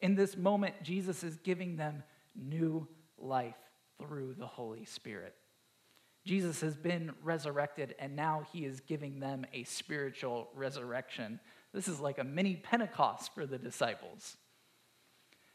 In 0.00 0.14
this 0.14 0.36
moment, 0.36 0.74
Jesus 0.82 1.24
is 1.24 1.36
giving 1.36 1.76
them 1.76 2.02
new 2.36 2.86
life 3.18 3.54
through 3.98 4.34
the 4.38 4.46
Holy 4.46 4.84
Spirit. 4.84 5.34
Jesus 6.26 6.60
has 6.62 6.76
been 6.76 7.12
resurrected, 7.22 7.94
and 7.98 8.16
now 8.16 8.46
he 8.52 8.64
is 8.64 8.80
giving 8.80 9.20
them 9.20 9.44
a 9.52 9.64
spiritual 9.64 10.48
resurrection. 10.54 11.38
This 11.72 11.86
is 11.86 12.00
like 12.00 12.18
a 12.18 12.24
mini 12.24 12.56
Pentecost 12.56 13.34
for 13.34 13.46
the 13.46 13.58
disciples. 13.58 14.36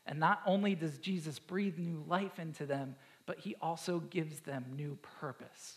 And 0.06 0.20
not 0.20 0.42
only 0.46 0.76
does 0.76 0.98
Jesus 0.98 1.38
breathe 1.38 1.78
new 1.78 2.04
life 2.08 2.40
into 2.40 2.66
them, 2.66 2.96
but 3.30 3.38
he 3.38 3.56
also 3.62 4.00
gives 4.00 4.40
them 4.40 4.66
new 4.76 4.98
purpose. 5.22 5.76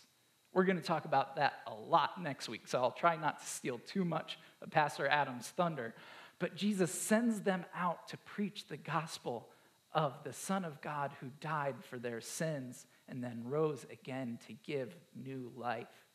We're 0.53 0.63
going 0.63 0.79
to 0.79 0.83
talk 0.83 1.05
about 1.05 1.35
that 1.35 1.53
a 1.67 1.73
lot 1.75 2.19
next 2.19 2.49
week, 2.49 2.67
so 2.67 2.81
I'll 2.81 2.89
try 2.89 3.15
not 3.15 3.41
to 3.41 3.45
steal 3.45 3.79
too 3.85 4.03
much 4.03 4.39
of 4.63 4.71
Pastor 4.71 5.07
Adam's 5.07 5.49
thunder. 5.49 5.93
But 6.39 6.55
Jesus 6.55 6.89
sends 6.91 7.41
them 7.41 7.63
out 7.75 8.07
to 8.07 8.17
preach 8.17 8.65
the 8.65 8.77
gospel 8.77 9.49
of 9.93 10.15
the 10.23 10.33
Son 10.33 10.65
of 10.65 10.81
God 10.81 11.11
who 11.21 11.27
died 11.41 11.75
for 11.87 11.99
their 11.99 12.21
sins 12.21 12.87
and 13.07 13.23
then 13.23 13.43
rose 13.45 13.85
again 13.91 14.39
to 14.47 14.53
give 14.65 14.95
new 15.15 15.51
life. 15.55 16.07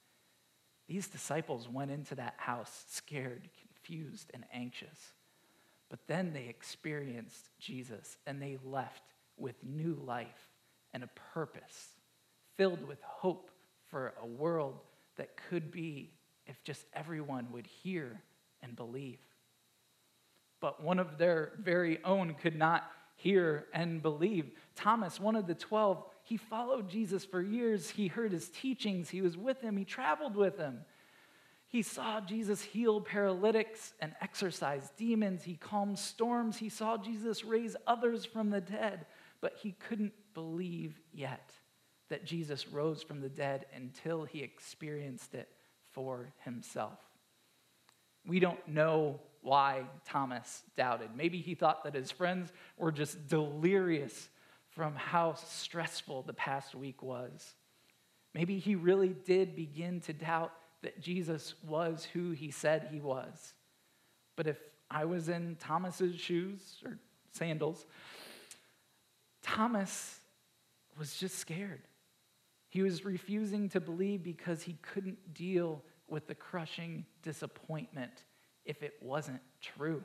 These 0.89 1.07
disciples 1.07 1.69
went 1.69 1.93
into 1.93 2.17
that 2.17 2.35
house 2.39 2.85
scared, 2.89 3.49
confused, 3.61 4.33
and 4.35 4.45
anxious. 4.53 5.13
But 5.89 6.01
then 6.09 6.33
they 6.33 6.49
experienced 6.49 7.51
Jesus 7.61 8.17
and 8.27 8.43
they 8.43 8.59
left 8.65 9.05
with 9.37 9.55
new 9.63 10.03
life 10.05 10.48
and 10.95 11.03
a 11.03 11.11
purpose, 11.35 11.89
filled 12.57 12.87
with 12.87 13.01
hope 13.03 13.51
for 13.91 14.15
a 14.23 14.27
world 14.27 14.81
that 15.17 15.37
could 15.49 15.71
be 15.71 16.11
if 16.47 16.63
just 16.65 16.85
everyone 16.95 17.49
would 17.53 17.67
hear 17.67 18.23
and 18.63 18.75
believe. 18.75 19.19
But 20.61 20.83
one 20.83 20.99
of 20.99 21.19
their 21.19 21.53
very 21.61 22.03
own 22.05 22.35
could 22.35 22.57
not 22.57 22.91
hear 23.17 23.67
and 23.73 24.03
believe. 24.03 24.51
Thomas, 24.75 25.21
one 25.21 25.37
of 25.37 25.47
the 25.47 25.55
12, 25.55 26.03
he 26.25 26.37
followed 26.37 26.89
Jesus 26.89 27.25
for 27.25 27.41
years. 27.41 27.91
He 27.91 28.09
heard 28.09 28.33
his 28.33 28.49
teachings, 28.49 29.11
he 29.11 29.21
was 29.21 29.37
with 29.37 29.61
him, 29.61 29.77
he 29.77 29.85
traveled 29.85 30.37
with 30.37 30.57
him. 30.57 30.81
He 31.69 31.83
saw 31.83 32.21
Jesus 32.23 32.63
heal 32.63 33.01
paralytics 33.01 33.93
and 34.01 34.15
exorcise 34.23 34.91
demons. 34.97 35.43
He 35.45 35.55
calmed 35.55 35.99
storms. 35.99 36.57
He 36.57 36.71
saw 36.71 36.97
Jesus 36.97 37.45
raise 37.45 37.77
others 37.87 38.25
from 38.25 38.49
the 38.49 38.63
dead, 38.63 39.05
but 39.43 39.53
he 39.63 39.73
couldn't 39.73 40.15
believe 40.39 41.01
yet 41.13 41.51
that 42.11 42.25
Jesus 42.25 42.69
rose 42.69 43.03
from 43.03 43.21
the 43.21 43.29
dead 43.29 43.67
until 43.75 44.23
he 44.23 44.41
experienced 44.41 45.35
it 45.35 45.49
for 45.91 46.29
himself. 46.45 47.01
We 48.25 48.39
don't 48.39 48.69
know 48.69 49.19
why 49.43 49.83
Thomas 50.07 50.63
doubted. 50.77 51.09
Maybe 51.17 51.39
he 51.39 51.57
thought 51.57 51.83
that 51.83 51.95
his 51.95 52.13
friends 52.13 52.53
were 52.77 52.93
just 52.93 53.27
delirious 53.27 54.29
from 54.71 54.95
how 54.95 55.35
stressful 55.35 56.23
the 56.23 56.35
past 56.35 56.77
week 56.77 57.03
was. 57.03 57.55
Maybe 58.33 58.61
he 58.61 58.77
really 58.77 59.17
did 59.25 59.57
begin 59.57 60.01
to 60.03 60.13
doubt 60.13 60.53
that 60.83 61.01
Jesus 61.01 61.55
was 61.67 62.07
who 62.13 62.31
he 62.31 62.53
said 62.53 62.91
he 62.93 63.01
was. 63.01 63.55
But 64.37 64.47
if 64.47 64.59
I 64.89 65.05
was 65.05 65.29
in 65.29 65.57
Thomas's 65.59 66.15
shoes 66.15 66.77
or 66.85 66.97
sandals, 67.33 67.87
Thomas 69.43 70.18
was 70.99 71.17
just 71.17 71.39
scared. 71.39 71.83
He 72.69 72.83
was 72.83 73.05
refusing 73.05 73.69
to 73.71 73.81
believe 73.81 74.23
because 74.23 74.63
he 74.63 74.75
couldn't 74.83 75.33
deal 75.35 75.83
with 76.09 76.27
the 76.27 76.35
crushing 76.35 77.07
disappointment 77.23 78.25
if 78.65 78.83
it 78.83 78.95
wasn't 79.01 79.41
true. 79.61 80.03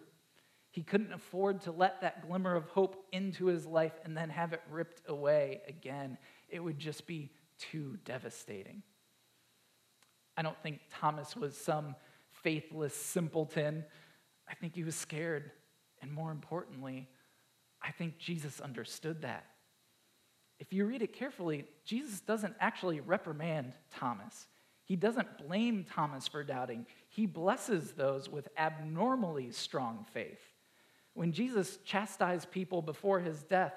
He 0.72 0.82
couldn't 0.82 1.14
afford 1.14 1.62
to 1.62 1.72
let 1.72 2.02
that 2.02 2.28
glimmer 2.28 2.56
of 2.56 2.66
hope 2.70 3.06
into 3.12 3.46
his 3.46 3.66
life 3.66 3.94
and 4.04 4.18
then 4.18 4.30
have 4.30 4.54
it 4.54 4.62
ripped 4.72 5.02
away 5.08 5.62
again. 5.68 6.18
It 6.50 6.60
would 6.60 6.80
just 6.80 7.06
be 7.06 7.32
too 7.60 7.98
devastating. 8.06 8.82
I 10.36 10.42
don't 10.42 10.58
think 10.64 10.80
Thomas 10.90 11.36
was 11.36 11.56
some 11.56 11.96
faithless 12.32 12.96
simpleton. 12.96 13.86
I 14.50 14.56
think 14.56 14.74
he 14.76 14.84
was 14.84 14.96
scared. 14.96 15.52
And 16.02 16.12
more 16.12 16.32
importantly, 16.32 17.08
I 17.82 17.92
think 17.92 18.18
Jesus 18.18 18.60
understood 18.60 19.22
that. 19.22 19.46
If 20.60 20.72
you 20.72 20.86
read 20.86 21.02
it 21.02 21.14
carefully, 21.14 21.66
Jesus 21.86 22.20
doesn't 22.22 22.56
actually 22.60 23.00
reprimand 23.00 23.74
Thomas. 23.92 24.48
He 24.86 24.96
doesn't 24.96 25.38
blame 25.38 25.86
Thomas 25.90 26.28
for 26.28 26.44
doubting. 26.44 26.86
He 27.10 27.26
blesses 27.26 27.92
those 27.92 28.30
with 28.30 28.48
abnormally 28.58 29.52
strong 29.52 30.06
faith. 30.14 30.42
When 31.14 31.32
Jesus 31.32 31.78
chastised 31.86 32.52
people 32.52 32.82
before 32.82 33.20
his 33.20 33.44
death, 33.44 33.74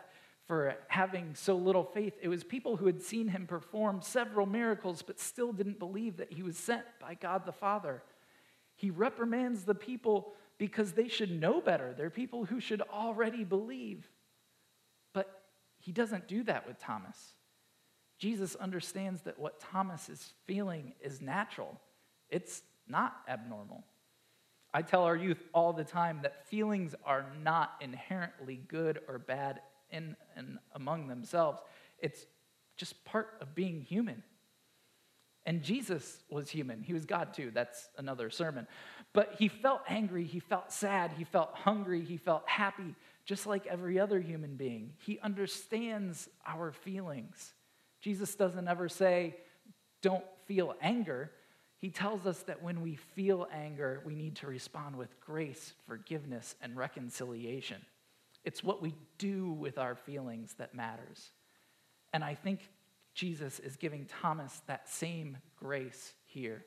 for 0.46 0.76
having 0.86 1.34
so 1.34 1.56
little 1.56 1.84
faith. 1.84 2.14
It 2.22 2.28
was 2.28 2.44
people 2.44 2.76
who 2.76 2.86
had 2.86 3.02
seen 3.02 3.28
him 3.28 3.46
perform 3.46 4.00
several 4.00 4.46
miracles 4.46 5.02
but 5.02 5.18
still 5.18 5.52
didn't 5.52 5.78
believe 5.78 6.16
that 6.18 6.32
he 6.32 6.42
was 6.42 6.56
sent 6.56 6.84
by 7.00 7.14
God 7.14 7.44
the 7.44 7.52
Father. 7.52 8.02
He 8.76 8.90
reprimands 8.90 9.64
the 9.64 9.74
people 9.74 10.34
because 10.58 10.92
they 10.92 11.08
should 11.08 11.40
know 11.40 11.60
better. 11.60 11.94
They're 11.96 12.10
people 12.10 12.44
who 12.44 12.60
should 12.60 12.80
already 12.82 13.44
believe. 13.44 14.08
He 15.86 15.92
doesn't 15.92 16.26
do 16.26 16.42
that 16.42 16.66
with 16.66 16.80
Thomas. 16.80 17.16
Jesus 18.18 18.56
understands 18.56 19.22
that 19.22 19.38
what 19.38 19.60
Thomas 19.60 20.08
is 20.08 20.32
feeling 20.44 20.94
is 21.00 21.20
natural, 21.22 21.80
it's 22.28 22.62
not 22.88 23.18
abnormal. 23.28 23.84
I 24.74 24.82
tell 24.82 25.04
our 25.04 25.14
youth 25.14 25.40
all 25.54 25.72
the 25.72 25.84
time 25.84 26.20
that 26.24 26.48
feelings 26.48 26.96
are 27.04 27.26
not 27.40 27.74
inherently 27.80 28.60
good 28.66 28.98
or 29.06 29.20
bad 29.20 29.60
in 29.90 30.16
and 30.34 30.58
among 30.74 31.06
themselves. 31.06 31.60
It's 32.00 32.26
just 32.76 33.04
part 33.04 33.34
of 33.40 33.54
being 33.54 33.80
human. 33.80 34.24
And 35.46 35.62
Jesus 35.62 36.18
was 36.28 36.50
human. 36.50 36.82
He 36.82 36.94
was 36.94 37.04
God 37.04 37.32
too. 37.32 37.52
That's 37.54 37.88
another 37.96 38.28
sermon. 38.28 38.66
But 39.12 39.36
he 39.38 39.46
felt 39.46 39.82
angry, 39.88 40.24
he 40.24 40.40
felt 40.40 40.72
sad, 40.72 41.12
he 41.16 41.22
felt 41.22 41.54
hungry, 41.54 42.04
he 42.04 42.16
felt 42.16 42.42
happy, 42.48 42.96
just 43.26 43.46
like 43.46 43.66
every 43.66 43.98
other 43.98 44.20
human 44.20 44.54
being. 44.54 44.92
He 45.04 45.18
understands 45.18 46.28
our 46.46 46.72
feelings. 46.72 47.52
Jesus 48.00 48.34
doesn't 48.36 48.68
ever 48.68 48.88
say, 48.88 49.36
don't 50.00 50.24
feel 50.46 50.74
anger. 50.80 51.32
He 51.78 51.90
tells 51.90 52.24
us 52.24 52.42
that 52.44 52.62
when 52.62 52.80
we 52.80 52.94
feel 52.94 53.48
anger, 53.52 54.00
we 54.06 54.14
need 54.14 54.36
to 54.36 54.46
respond 54.46 54.96
with 54.96 55.20
grace, 55.20 55.74
forgiveness, 55.86 56.54
and 56.62 56.76
reconciliation. 56.76 57.84
It's 58.44 58.62
what 58.62 58.80
we 58.80 58.94
do 59.18 59.50
with 59.50 59.76
our 59.76 59.96
feelings 59.96 60.54
that 60.58 60.74
matters. 60.74 61.32
And 62.12 62.22
I 62.22 62.34
think 62.34 62.60
Jesus 63.12 63.58
is 63.58 63.76
giving 63.76 64.06
Thomas 64.22 64.62
that 64.68 64.88
same 64.88 65.38
grace 65.58 66.12
here. 66.26 66.64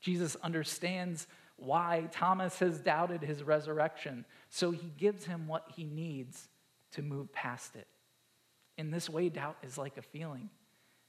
Jesus 0.00 0.36
understands 0.42 1.26
why 1.58 2.08
Thomas 2.12 2.58
has 2.60 2.80
doubted 2.80 3.22
his 3.22 3.42
resurrection, 3.42 4.24
so 4.48 4.70
he 4.70 4.92
gives 4.96 5.24
him 5.24 5.46
what 5.46 5.66
he 5.74 5.84
needs 5.84 6.48
to 6.92 7.02
move 7.02 7.32
past 7.32 7.76
it. 7.76 7.86
In 8.76 8.90
this 8.90 9.10
way, 9.10 9.28
doubt 9.28 9.56
is 9.62 9.76
like 9.76 9.96
a 9.96 10.02
feeling. 10.02 10.50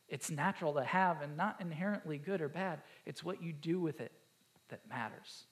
It's 0.08 0.32
natural 0.32 0.74
to 0.74 0.84
have 0.84 1.22
and 1.22 1.38
not 1.38 1.62
inherently 1.62 2.18
good 2.18 2.42
or 2.42 2.50
bad. 2.50 2.82
It's 3.06 3.24
what 3.24 3.44
you 3.44 3.54
do 3.54 3.80
with 3.80 4.02
it 4.02 4.12
that 4.70 4.82
matters 4.90 5.46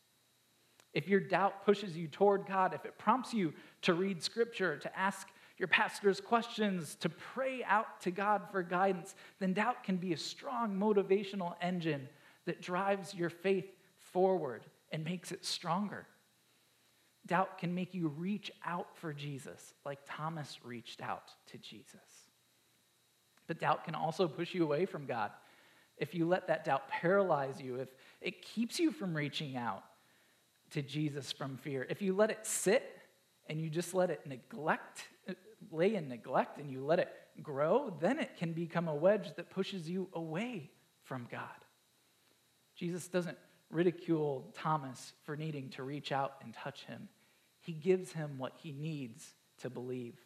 if 0.97 1.07
your 1.07 1.19
doubt 1.19 1.63
pushes 1.63 1.95
you 1.95 2.07
toward 2.07 2.47
God, 2.47 2.73
if 2.73 2.83
it 2.83 2.97
prompts 2.97 3.31
you 3.31 3.53
to 3.83 3.93
read 3.93 4.23
scripture, 4.23 4.77
to 4.77 4.97
ask 4.97 5.27
your 5.59 5.67
pastor's 5.67 6.19
questions, 6.19 6.95
to 7.01 7.09
pray 7.09 7.63
out 7.63 8.01
to 8.01 8.09
God 8.09 8.41
for 8.51 8.63
guidance, 8.63 9.13
then 9.39 9.53
doubt 9.53 9.83
can 9.83 9.97
be 9.97 10.13
a 10.13 10.17
strong 10.17 10.75
motivational 10.75 11.53
engine 11.61 12.09
that 12.45 12.63
drives 12.63 13.13
your 13.13 13.29
faith 13.29 13.67
forward 13.99 14.63
and 14.91 15.03
makes 15.03 15.31
it 15.31 15.45
stronger. 15.45 16.07
Doubt 17.25 17.57
can 17.57 17.75
make 17.75 17.93
you 17.93 18.07
reach 18.07 18.51
out 18.65 18.87
for 18.95 19.13
Jesus, 19.13 19.73
like 19.85 19.99
Thomas 20.07 20.59
reached 20.63 21.01
out 21.01 21.31
to 21.51 21.57
Jesus. 21.57 21.99
But 23.47 23.59
doubt 23.59 23.83
can 23.83 23.95
also 23.95 24.27
push 24.27 24.53
you 24.53 24.63
away 24.63 24.85
from 24.85 25.05
God. 25.05 25.31
If 25.97 26.13
you 26.13 26.27
let 26.27 26.47
that 26.47 26.63
doubt 26.63 26.89
paralyze 26.89 27.61
you, 27.61 27.75
if 27.75 27.89
it 28.21 28.41
keeps 28.41 28.79
you 28.79 28.91
from 28.91 29.15
reaching 29.15 29.57
out 29.57 29.83
to 30.71 30.81
Jesus 30.81 31.31
from 31.31 31.57
fear, 31.57 31.85
if 31.89 32.01
you 32.01 32.13
let 32.13 32.29
it 32.29 32.45
sit 32.45 32.83
and 33.47 33.59
you 33.59 33.69
just 33.69 33.93
let 33.93 34.09
it 34.09 34.25
neglect, 34.25 35.03
lay 35.71 35.95
in 35.95 36.07
neglect 36.07 36.59
and 36.59 36.69
you 36.71 36.85
let 36.85 36.99
it 36.99 37.09
grow, 37.41 37.93
then 37.99 38.19
it 38.19 38.37
can 38.37 38.53
become 38.53 38.87
a 38.87 38.95
wedge 38.95 39.35
that 39.35 39.49
pushes 39.49 39.89
you 39.89 40.07
away 40.13 40.69
from 41.03 41.27
God. 41.31 41.47
Jesus 42.75 43.07
doesn't 43.07 43.37
ridicule 43.69 44.51
Thomas 44.53 45.13
for 45.23 45.35
needing 45.35 45.69
to 45.71 45.83
reach 45.83 46.11
out 46.11 46.35
and 46.43 46.53
touch 46.53 46.85
him. 46.85 47.09
He 47.61 47.73
gives 47.73 48.13
him 48.13 48.37
what 48.37 48.53
he 48.57 48.71
needs 48.71 49.33
to 49.59 49.69
believe. 49.69 50.17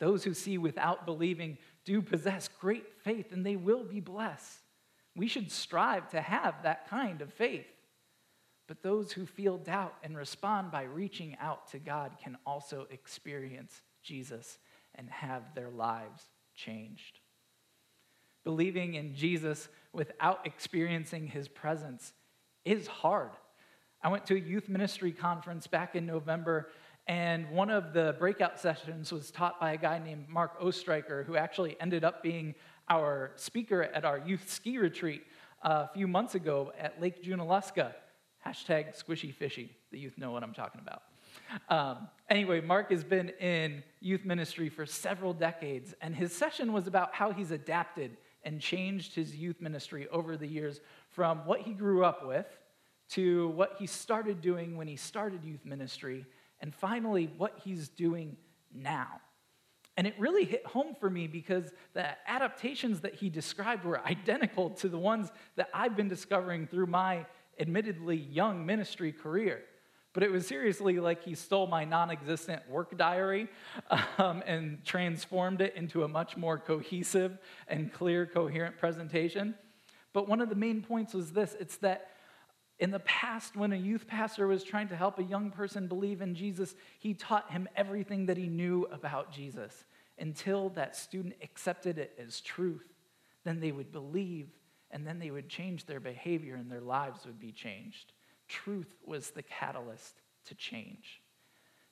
Those 0.00 0.24
who 0.24 0.34
see 0.34 0.58
without 0.58 1.06
believing 1.06 1.58
do 1.84 2.02
possess 2.02 2.48
great 2.60 2.86
faith 3.02 3.32
and 3.32 3.44
they 3.46 3.56
will 3.56 3.84
be 3.84 4.00
blessed. 4.00 4.58
We 5.16 5.28
should 5.28 5.52
strive 5.52 6.08
to 6.10 6.20
have 6.20 6.62
that 6.62 6.88
kind 6.88 7.22
of 7.22 7.32
faith. 7.32 7.66
But 8.66 8.82
those 8.82 9.12
who 9.12 9.26
feel 9.26 9.58
doubt 9.58 9.94
and 10.02 10.16
respond 10.16 10.70
by 10.70 10.82
reaching 10.84 11.36
out 11.38 11.70
to 11.70 11.78
God 11.78 12.16
can 12.22 12.36
also 12.46 12.86
experience 12.90 13.82
Jesus 14.02 14.58
and 14.94 15.08
have 15.10 15.54
their 15.54 15.70
lives 15.70 16.24
changed. 16.54 17.20
Believing 18.42 18.94
in 18.94 19.14
Jesus 19.14 19.68
without 19.92 20.46
experiencing 20.46 21.26
his 21.26 21.46
presence 21.46 22.12
is 22.64 22.86
hard. 22.86 23.30
I 24.02 24.08
went 24.08 24.26
to 24.26 24.34
a 24.34 24.38
youth 24.38 24.68
ministry 24.68 25.12
conference 25.12 25.66
back 25.66 25.94
in 25.94 26.06
November, 26.06 26.70
and 27.06 27.48
one 27.50 27.70
of 27.70 27.92
the 27.92 28.16
breakout 28.18 28.58
sessions 28.58 29.12
was 29.12 29.30
taught 29.30 29.60
by 29.60 29.72
a 29.72 29.76
guy 29.76 29.98
named 29.98 30.28
Mark 30.28 30.60
Oestreicher, 30.60 31.24
who 31.24 31.36
actually 31.36 31.76
ended 31.80 32.04
up 32.04 32.22
being 32.22 32.54
our 32.88 33.32
speaker 33.36 33.82
at 33.82 34.04
our 34.04 34.18
youth 34.18 34.50
ski 34.50 34.78
retreat 34.78 35.24
uh, 35.62 35.86
a 35.88 35.94
few 35.94 36.06
months 36.06 36.34
ago 36.34 36.72
at 36.78 37.00
Lake 37.00 37.22
Junaluska. 37.22 37.92
Hashtag 38.46 38.94
squishy 39.02 39.32
fishy. 39.34 39.74
The 39.90 39.98
youth 39.98 40.18
know 40.18 40.30
what 40.30 40.42
I'm 40.42 40.52
talking 40.52 40.80
about. 40.82 41.02
Um, 41.68 42.08
anyway, 42.28 42.60
Mark 42.60 42.90
has 42.90 43.04
been 43.04 43.30
in 43.40 43.82
youth 44.00 44.24
ministry 44.24 44.68
for 44.68 44.86
several 44.86 45.32
decades, 45.32 45.94
and 46.00 46.14
his 46.14 46.34
session 46.34 46.72
was 46.72 46.86
about 46.86 47.14
how 47.14 47.32
he's 47.32 47.50
adapted 47.50 48.16
and 48.44 48.60
changed 48.60 49.14
his 49.14 49.34
youth 49.34 49.60
ministry 49.60 50.06
over 50.08 50.36
the 50.36 50.46
years 50.46 50.80
from 51.08 51.38
what 51.46 51.60
he 51.60 51.72
grew 51.72 52.04
up 52.04 52.26
with 52.26 52.46
to 53.10 53.48
what 53.50 53.76
he 53.78 53.86
started 53.86 54.40
doing 54.40 54.76
when 54.76 54.88
he 54.88 54.96
started 54.96 55.44
youth 55.44 55.64
ministry, 55.64 56.24
and 56.60 56.74
finally, 56.74 57.30
what 57.36 57.58
he's 57.62 57.88
doing 57.88 58.36
now. 58.72 59.20
And 59.96 60.06
it 60.06 60.14
really 60.18 60.44
hit 60.44 60.66
home 60.66 60.96
for 60.98 61.08
me 61.08 61.26
because 61.26 61.72
the 61.92 62.06
adaptations 62.28 63.00
that 63.00 63.14
he 63.14 63.28
described 63.28 63.84
were 63.84 64.00
identical 64.06 64.70
to 64.70 64.88
the 64.88 64.98
ones 64.98 65.30
that 65.56 65.68
I've 65.72 65.96
been 65.96 66.08
discovering 66.08 66.66
through 66.66 66.86
my 66.86 67.26
admittedly 67.60 68.16
young 68.16 68.66
ministry 68.66 69.12
career. 69.12 69.62
But 70.14 70.22
it 70.22 70.30
was 70.30 70.46
seriously 70.46 71.00
like 71.00 71.24
he 71.24 71.34
stole 71.34 71.66
my 71.66 71.84
non 71.84 72.10
existent 72.10 72.62
work 72.70 72.96
diary 72.96 73.48
um, 74.18 74.42
and 74.46 74.82
transformed 74.84 75.60
it 75.60 75.74
into 75.76 76.04
a 76.04 76.08
much 76.08 76.36
more 76.36 76.56
cohesive 76.56 77.36
and 77.68 77.92
clear, 77.92 78.24
coherent 78.24 78.78
presentation. 78.78 79.54
But 80.12 80.28
one 80.28 80.40
of 80.40 80.48
the 80.48 80.54
main 80.54 80.82
points 80.82 81.12
was 81.12 81.32
this 81.32 81.56
it's 81.60 81.76
that 81.78 82.10
in 82.78 82.90
the 82.90 83.00
past, 83.00 83.56
when 83.56 83.72
a 83.72 83.76
youth 83.76 84.06
pastor 84.06 84.46
was 84.46 84.64
trying 84.64 84.88
to 84.88 84.96
help 84.96 85.18
a 85.18 85.22
young 85.22 85.50
person 85.50 85.86
believe 85.86 86.20
in 86.20 86.34
Jesus, 86.34 86.74
he 86.98 87.14
taught 87.14 87.50
him 87.50 87.68
everything 87.76 88.26
that 88.26 88.36
he 88.36 88.48
knew 88.48 88.86
about 88.90 89.32
Jesus 89.32 89.84
until 90.18 90.70
that 90.70 90.96
student 90.96 91.34
accepted 91.42 91.98
it 91.98 92.18
as 92.24 92.40
truth. 92.40 92.86
Then 93.44 93.60
they 93.60 93.72
would 93.72 93.92
believe, 93.92 94.48
and 94.90 95.06
then 95.06 95.18
they 95.18 95.30
would 95.30 95.48
change 95.48 95.86
their 95.86 96.00
behavior, 96.00 96.56
and 96.56 96.70
their 96.70 96.80
lives 96.80 97.26
would 97.26 97.38
be 97.38 97.52
changed. 97.52 98.12
Truth 98.54 98.94
was 99.04 99.30
the 99.30 99.42
catalyst 99.42 100.22
to 100.46 100.54
change. 100.54 101.20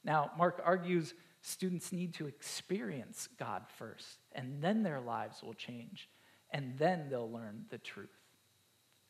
Now, 0.05 0.31
Mark 0.39 0.63
argues 0.65 1.13
students 1.41 1.93
need 1.93 2.15
to 2.15 2.29
experience 2.29 3.29
God 3.37 3.65
first, 3.79 4.21
and 4.31 4.63
then 4.63 4.85
their 4.85 5.01
lives 5.01 5.43
will 5.43 5.55
change, 5.55 6.09
and 6.51 6.79
then 6.79 7.09
they'll 7.11 7.31
learn 7.31 7.65
the 7.71 7.79
truth. 7.79 8.17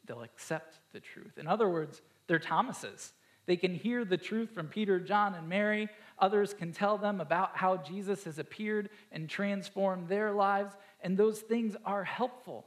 They'll 0.06 0.22
accept 0.22 0.78
the 0.94 1.00
truth. 1.00 1.36
In 1.36 1.46
other 1.46 1.68
words, 1.68 2.00
they're 2.26 2.38
Thomases. 2.38 3.12
They 3.44 3.56
can 3.56 3.74
hear 3.74 4.06
the 4.06 4.16
truth 4.16 4.50
from 4.54 4.68
Peter, 4.68 4.98
John, 4.98 5.34
and 5.34 5.46
Mary. 5.46 5.90
Others 6.18 6.54
can 6.54 6.72
tell 6.72 6.96
them 6.96 7.20
about 7.20 7.58
how 7.58 7.76
Jesus 7.76 8.24
has 8.24 8.38
appeared 8.38 8.88
and 9.10 9.28
transformed 9.28 10.08
their 10.08 10.32
lives, 10.32 10.72
and 11.02 11.18
those 11.18 11.40
things 11.40 11.76
are 11.84 12.04
helpful. 12.04 12.66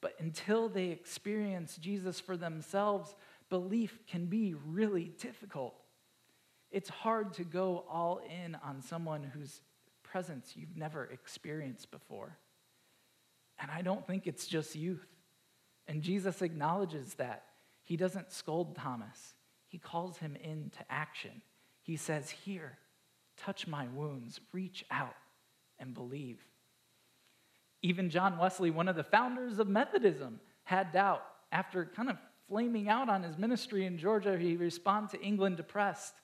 But 0.00 0.14
until 0.20 0.68
they 0.68 0.86
experience 0.90 1.76
Jesus 1.76 2.20
for 2.20 2.36
themselves, 2.36 3.16
belief 3.50 3.98
can 4.06 4.26
be 4.26 4.54
really 4.54 5.12
difficult. 5.20 5.74
It's 6.70 6.88
hard 6.88 7.34
to 7.34 7.44
go 7.44 7.84
all 7.90 8.20
in 8.44 8.56
on 8.64 8.80
someone 8.80 9.22
whose 9.22 9.60
presence 10.02 10.52
you've 10.56 10.76
never 10.76 11.04
experienced 11.06 11.90
before. 11.90 12.38
And 13.58 13.70
I 13.70 13.82
don't 13.82 14.06
think 14.06 14.26
it's 14.26 14.46
just 14.46 14.74
youth. 14.74 15.06
And 15.86 16.02
Jesus 16.02 16.40
acknowledges 16.40 17.14
that. 17.14 17.44
He 17.82 17.96
doesn't 17.96 18.32
scold 18.32 18.76
Thomas, 18.76 19.34
he 19.66 19.78
calls 19.78 20.18
him 20.18 20.36
into 20.36 20.78
action. 20.88 21.42
He 21.82 21.96
says, 21.96 22.30
Here, 22.30 22.78
touch 23.36 23.66
my 23.66 23.88
wounds, 23.88 24.38
reach 24.52 24.84
out 24.90 25.16
and 25.78 25.92
believe. 25.92 26.38
Even 27.82 28.10
John 28.10 28.38
Wesley, 28.38 28.70
one 28.70 28.88
of 28.88 28.96
the 28.96 29.02
founders 29.02 29.58
of 29.58 29.66
Methodism, 29.66 30.38
had 30.64 30.92
doubt 30.92 31.22
after 31.50 31.84
kind 31.84 32.10
of 32.10 32.16
flaming 32.50 32.88
out 32.88 33.08
on 33.08 33.22
his 33.22 33.38
ministry 33.38 33.86
in 33.86 33.96
Georgia, 33.96 34.36
he 34.36 34.56
responded 34.56 35.16
to 35.16 35.24
England 35.24 35.56
depressed. 35.56 36.14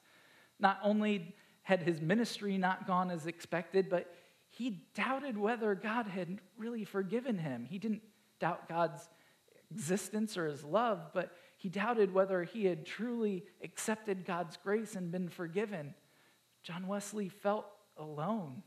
Not 0.58 0.80
only 0.82 1.36
had 1.62 1.82
his 1.82 2.00
ministry 2.00 2.58
not 2.58 2.84
gone 2.84 3.12
as 3.12 3.26
expected, 3.26 3.88
but 3.88 4.12
he 4.50 4.82
doubted 4.94 5.38
whether 5.38 5.74
God 5.76 6.08
had 6.08 6.40
really 6.58 6.84
forgiven 6.84 7.38
him. 7.38 7.64
He 7.70 7.78
didn't 7.78 8.02
doubt 8.40 8.68
God's 8.68 9.08
existence 9.70 10.36
or 10.36 10.46
his 10.46 10.64
love, 10.64 11.12
but 11.14 11.30
he 11.58 11.68
doubted 11.68 12.12
whether 12.12 12.42
he 12.42 12.64
had 12.64 12.84
truly 12.84 13.44
accepted 13.62 14.24
God's 14.24 14.56
grace 14.56 14.96
and 14.96 15.12
been 15.12 15.28
forgiven. 15.28 15.94
John 16.64 16.88
Wesley 16.88 17.28
felt 17.28 17.66
alone 17.96 18.64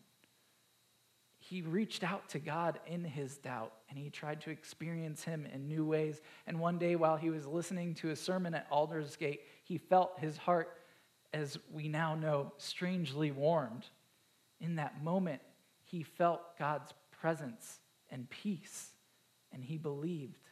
he 1.50 1.64
reached 1.64 2.04
out 2.04 2.30
to 2.30 2.38
God 2.38 2.80
in 2.86 3.04
his 3.04 3.38
doubt 3.38 3.74
and 3.90 3.98
he 3.98 4.12
tried 4.12 4.40
to 4.42 4.52
experience 4.52 5.24
him 5.24 5.48
in 5.52 5.68
new 5.68 5.84
ways. 5.84 6.22
And 6.46 6.60
one 6.60 6.78
day, 6.78 6.96
while 6.96 7.18
he 7.18 7.32
was 7.32 7.48
listening 7.48 7.96
to 7.96 8.12
a 8.12 8.16
sermon 8.16 8.54
at 8.54 8.68
Aldersgate, 8.72 9.42
he 9.64 9.80
felt 9.80 10.20
his 10.20 10.38
heart, 10.38 10.78
as 11.34 11.58
we 11.74 11.88
now 11.88 12.14
know, 12.14 12.54
strangely 12.58 13.32
warmed. 13.32 13.88
In 14.62 14.76
that 14.76 15.04
moment, 15.04 15.42
he 15.86 16.04
felt 16.04 16.56
God's 16.60 16.94
presence 17.20 17.80
and 18.12 18.30
peace, 18.30 18.90
and 19.52 19.64
he 19.64 19.80
believed. 19.80 20.50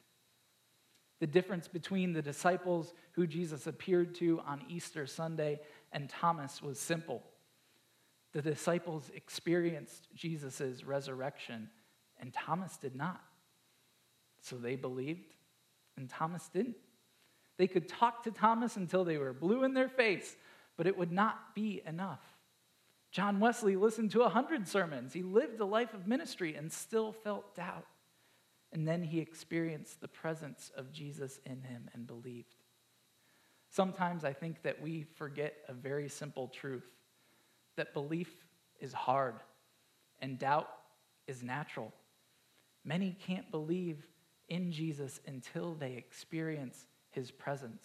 The 1.19 1.27
difference 1.27 1.67
between 1.67 2.13
the 2.13 2.23
disciples 2.23 2.95
who 3.11 3.27
Jesus 3.27 3.67
appeared 3.67 4.15
to 4.15 4.41
on 4.47 4.63
Easter 4.67 5.05
Sunday 5.05 5.59
and 5.91 6.09
Thomas 6.09 6.59
was 6.59 6.79
simple. 6.79 7.21
The 8.37 8.51
disciples 8.51 9.09
experienced 9.15 10.09
Jesus' 10.13 10.83
resurrection, 10.83 11.71
and 12.19 12.31
Thomas 12.31 12.77
did 12.77 12.95
not. 12.95 13.19
So 14.41 14.57
they 14.57 14.75
believed, 14.75 15.33
and 15.97 16.07
Thomas 16.07 16.47
didn't. 16.47 16.75
They 17.57 17.65
could 17.65 17.89
talk 17.89 18.25
to 18.25 18.31
Thomas 18.31 18.75
until 18.75 19.03
they 19.03 19.17
were 19.17 19.33
blue 19.33 19.63
in 19.63 19.73
their 19.73 19.89
face, 19.89 20.35
but 20.75 20.85
it 20.85 20.95
would 20.95 21.11
not 21.11 21.55
be 21.55 21.81
enough. 21.87 22.21
John 23.09 23.39
Wesley 23.39 23.75
listened 23.75 24.11
to 24.11 24.21
a 24.21 24.29
hundred 24.29 24.67
sermons. 24.67 25.13
He 25.13 25.23
lived 25.23 25.59
a 25.59 25.65
life 25.65 25.95
of 25.95 26.05
ministry 26.05 26.53
and 26.53 26.71
still 26.71 27.13
felt 27.13 27.55
doubt. 27.55 27.87
And 28.71 28.87
then 28.87 29.01
he 29.01 29.19
experienced 29.19 29.99
the 29.99 30.07
presence 30.07 30.71
of 30.77 30.91
Jesus 30.91 31.39
in 31.43 31.63
him 31.63 31.89
and 31.95 32.05
believed. 32.05 32.53
Sometimes 33.71 34.23
I 34.23 34.33
think 34.33 34.61
that 34.61 34.79
we 34.79 35.07
forget 35.15 35.55
a 35.67 35.73
very 35.73 36.07
simple 36.07 36.49
truth 36.49 36.85
that 37.77 37.93
belief 37.93 38.29
is 38.79 38.93
hard 38.93 39.35
and 40.19 40.37
doubt 40.37 40.69
is 41.27 41.41
natural. 41.41 41.93
Many 42.83 43.15
can't 43.25 43.49
believe 43.51 44.05
in 44.49 44.71
Jesus 44.71 45.19
until 45.25 45.73
they 45.73 45.93
experience 45.93 46.85
his 47.11 47.31
presence. 47.31 47.83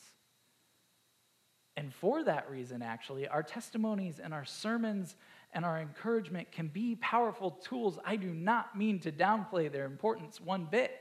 And 1.77 1.93
for 1.93 2.23
that 2.25 2.51
reason, 2.51 2.83
actually, 2.83 3.27
our 3.27 3.43
testimonies 3.43 4.19
and 4.19 4.35
our 4.35 4.45
sermons 4.45 5.17
and 5.55 5.65
our 5.65 5.81
encouragement 5.81 6.53
can 6.53 6.69
be 6.69 6.97
powerful 6.97 7.51
tools. 7.51 7.99
I 8.05 8.17
do 8.17 8.33
not 8.33 8.77
mean 8.77 9.01
to 9.01 9.13
downplay 9.13 9.73
their 9.73 9.87
importance 9.87 10.41
one 10.41 10.67
bit. 10.71 10.93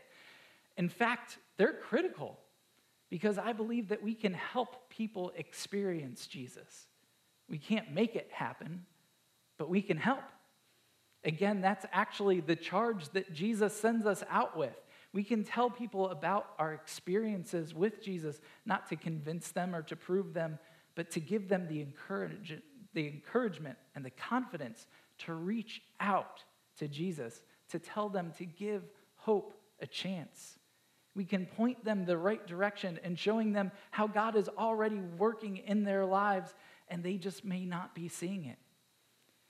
In 0.78 0.90
fact, 0.90 1.38
they're 1.58 1.74
critical 1.74 2.40
because 3.10 3.38
I 3.38 3.52
believe 3.52 3.90
that 3.90 4.02
we 4.02 4.16
can 4.16 4.34
help 4.34 4.90
people 4.90 5.34
experience 5.36 6.26
Jesus 6.26 6.88
We 7.52 7.58
can't 7.58 7.92
make 7.92 8.16
it 8.16 8.30
happen, 8.32 8.86
but 9.58 9.70
we 9.70 9.82
can 9.82 9.98
help. 9.98 10.24
Again, 11.26 11.60
that's 11.60 11.86
actually 11.92 12.40
the 12.40 12.56
charge 12.56 13.10
that 13.10 13.34
Jesus 13.34 13.76
sends 13.76 14.06
us 14.06 14.24
out 14.30 14.58
with. 14.58 14.74
We 15.14 15.26
can 15.26 15.44
tell 15.44 15.70
people 15.70 16.10
about 16.10 16.54
our 16.58 16.74
experiences 16.74 17.74
with 17.76 18.02
Jesus, 18.02 18.40
not 18.66 18.88
to 18.88 18.96
convince 18.96 19.52
them 19.52 19.76
or 19.76 19.82
to 19.84 19.98
prove 19.98 20.34
them, 20.34 20.58
but 20.96 21.12
to 21.12 21.20
give 21.20 21.50
them 21.50 21.68
the, 21.68 21.82
encourage, 21.82 22.58
the 22.94 23.08
encouragement 23.08 23.78
and 23.96 24.06
the 24.06 24.12
confidence 24.12 24.88
to 25.20 25.34
reach 25.34 25.82
out 26.00 26.46
to 26.78 26.88
Jesus, 26.88 27.42
to 27.70 27.80
tell 27.80 28.08
them 28.08 28.32
to 28.38 28.46
give 28.46 28.84
hope 29.18 29.54
a 29.82 29.86
chance. 29.88 30.58
We 31.14 31.26
can 31.26 31.46
point 31.46 31.84
them 31.84 32.06
the 32.06 32.18
right 32.18 32.46
direction 32.48 32.98
and 33.04 33.20
showing 33.20 33.52
them 33.52 33.72
how 33.92 34.08
God 34.08 34.38
is 34.38 34.48
already 34.58 35.02
working 35.18 35.58
in 35.58 35.84
their 35.84 36.06
lives 36.06 36.54
and 36.92 37.04
they 37.04 37.16
just 37.16 37.44
may 37.44 37.66
not 37.66 37.96
be 37.96 38.08
seeing 38.08 38.46
it. 38.46 38.60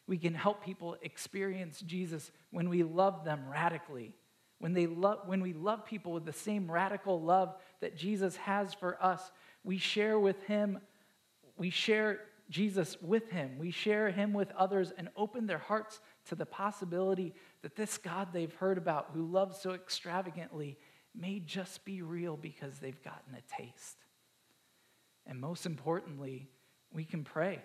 We 0.08 0.18
can 0.18 0.34
help 0.34 0.64
people 0.64 0.96
experience 1.02 1.82
Jesus 1.82 2.32
when 2.52 2.70
we 2.70 2.84
love 2.84 3.26
them 3.26 3.46
radically. 3.50 4.14
When, 4.60 4.74
they 4.74 4.86
love, 4.86 5.22
when 5.26 5.42
we 5.42 5.54
love 5.54 5.86
people 5.86 6.12
with 6.12 6.24
the 6.24 6.34
same 6.34 6.72
radical 6.72 7.20
love 7.20 7.56
that 7.82 7.98
Jesus 7.98 8.36
has 8.38 8.74
for 8.74 9.04
us, 9.04 9.32
we 9.64 9.80
share 9.80 10.20
with 10.20 10.44
him, 10.44 10.80
we 11.58 11.72
share 11.72 12.20
Jesus 12.50 13.02
with 13.02 13.32
him. 13.32 13.58
We 13.58 13.72
share 13.72 14.12
him 14.12 14.34
with 14.34 14.52
others 14.52 14.92
and 14.96 15.10
open 15.16 15.48
their 15.48 15.58
hearts 15.58 16.00
to 16.26 16.36
the 16.36 16.46
possibility 16.46 17.34
that 17.64 17.76
this 17.76 17.98
God 17.98 18.28
they've 18.34 18.54
heard 18.54 18.78
about, 18.78 19.12
who 19.14 19.26
loves 19.26 19.58
so 19.58 19.72
extravagantly, 19.72 20.78
may 21.16 21.40
just 21.40 21.84
be 21.86 22.02
real 22.02 22.38
because 22.38 22.78
they've 22.78 23.04
gotten 23.04 23.36
a 23.36 23.62
taste. 23.62 23.98
And 25.26 25.40
most 25.40 25.66
importantly, 25.66 26.50
we 26.94 27.06
can 27.06 27.24
pray. 27.24 27.62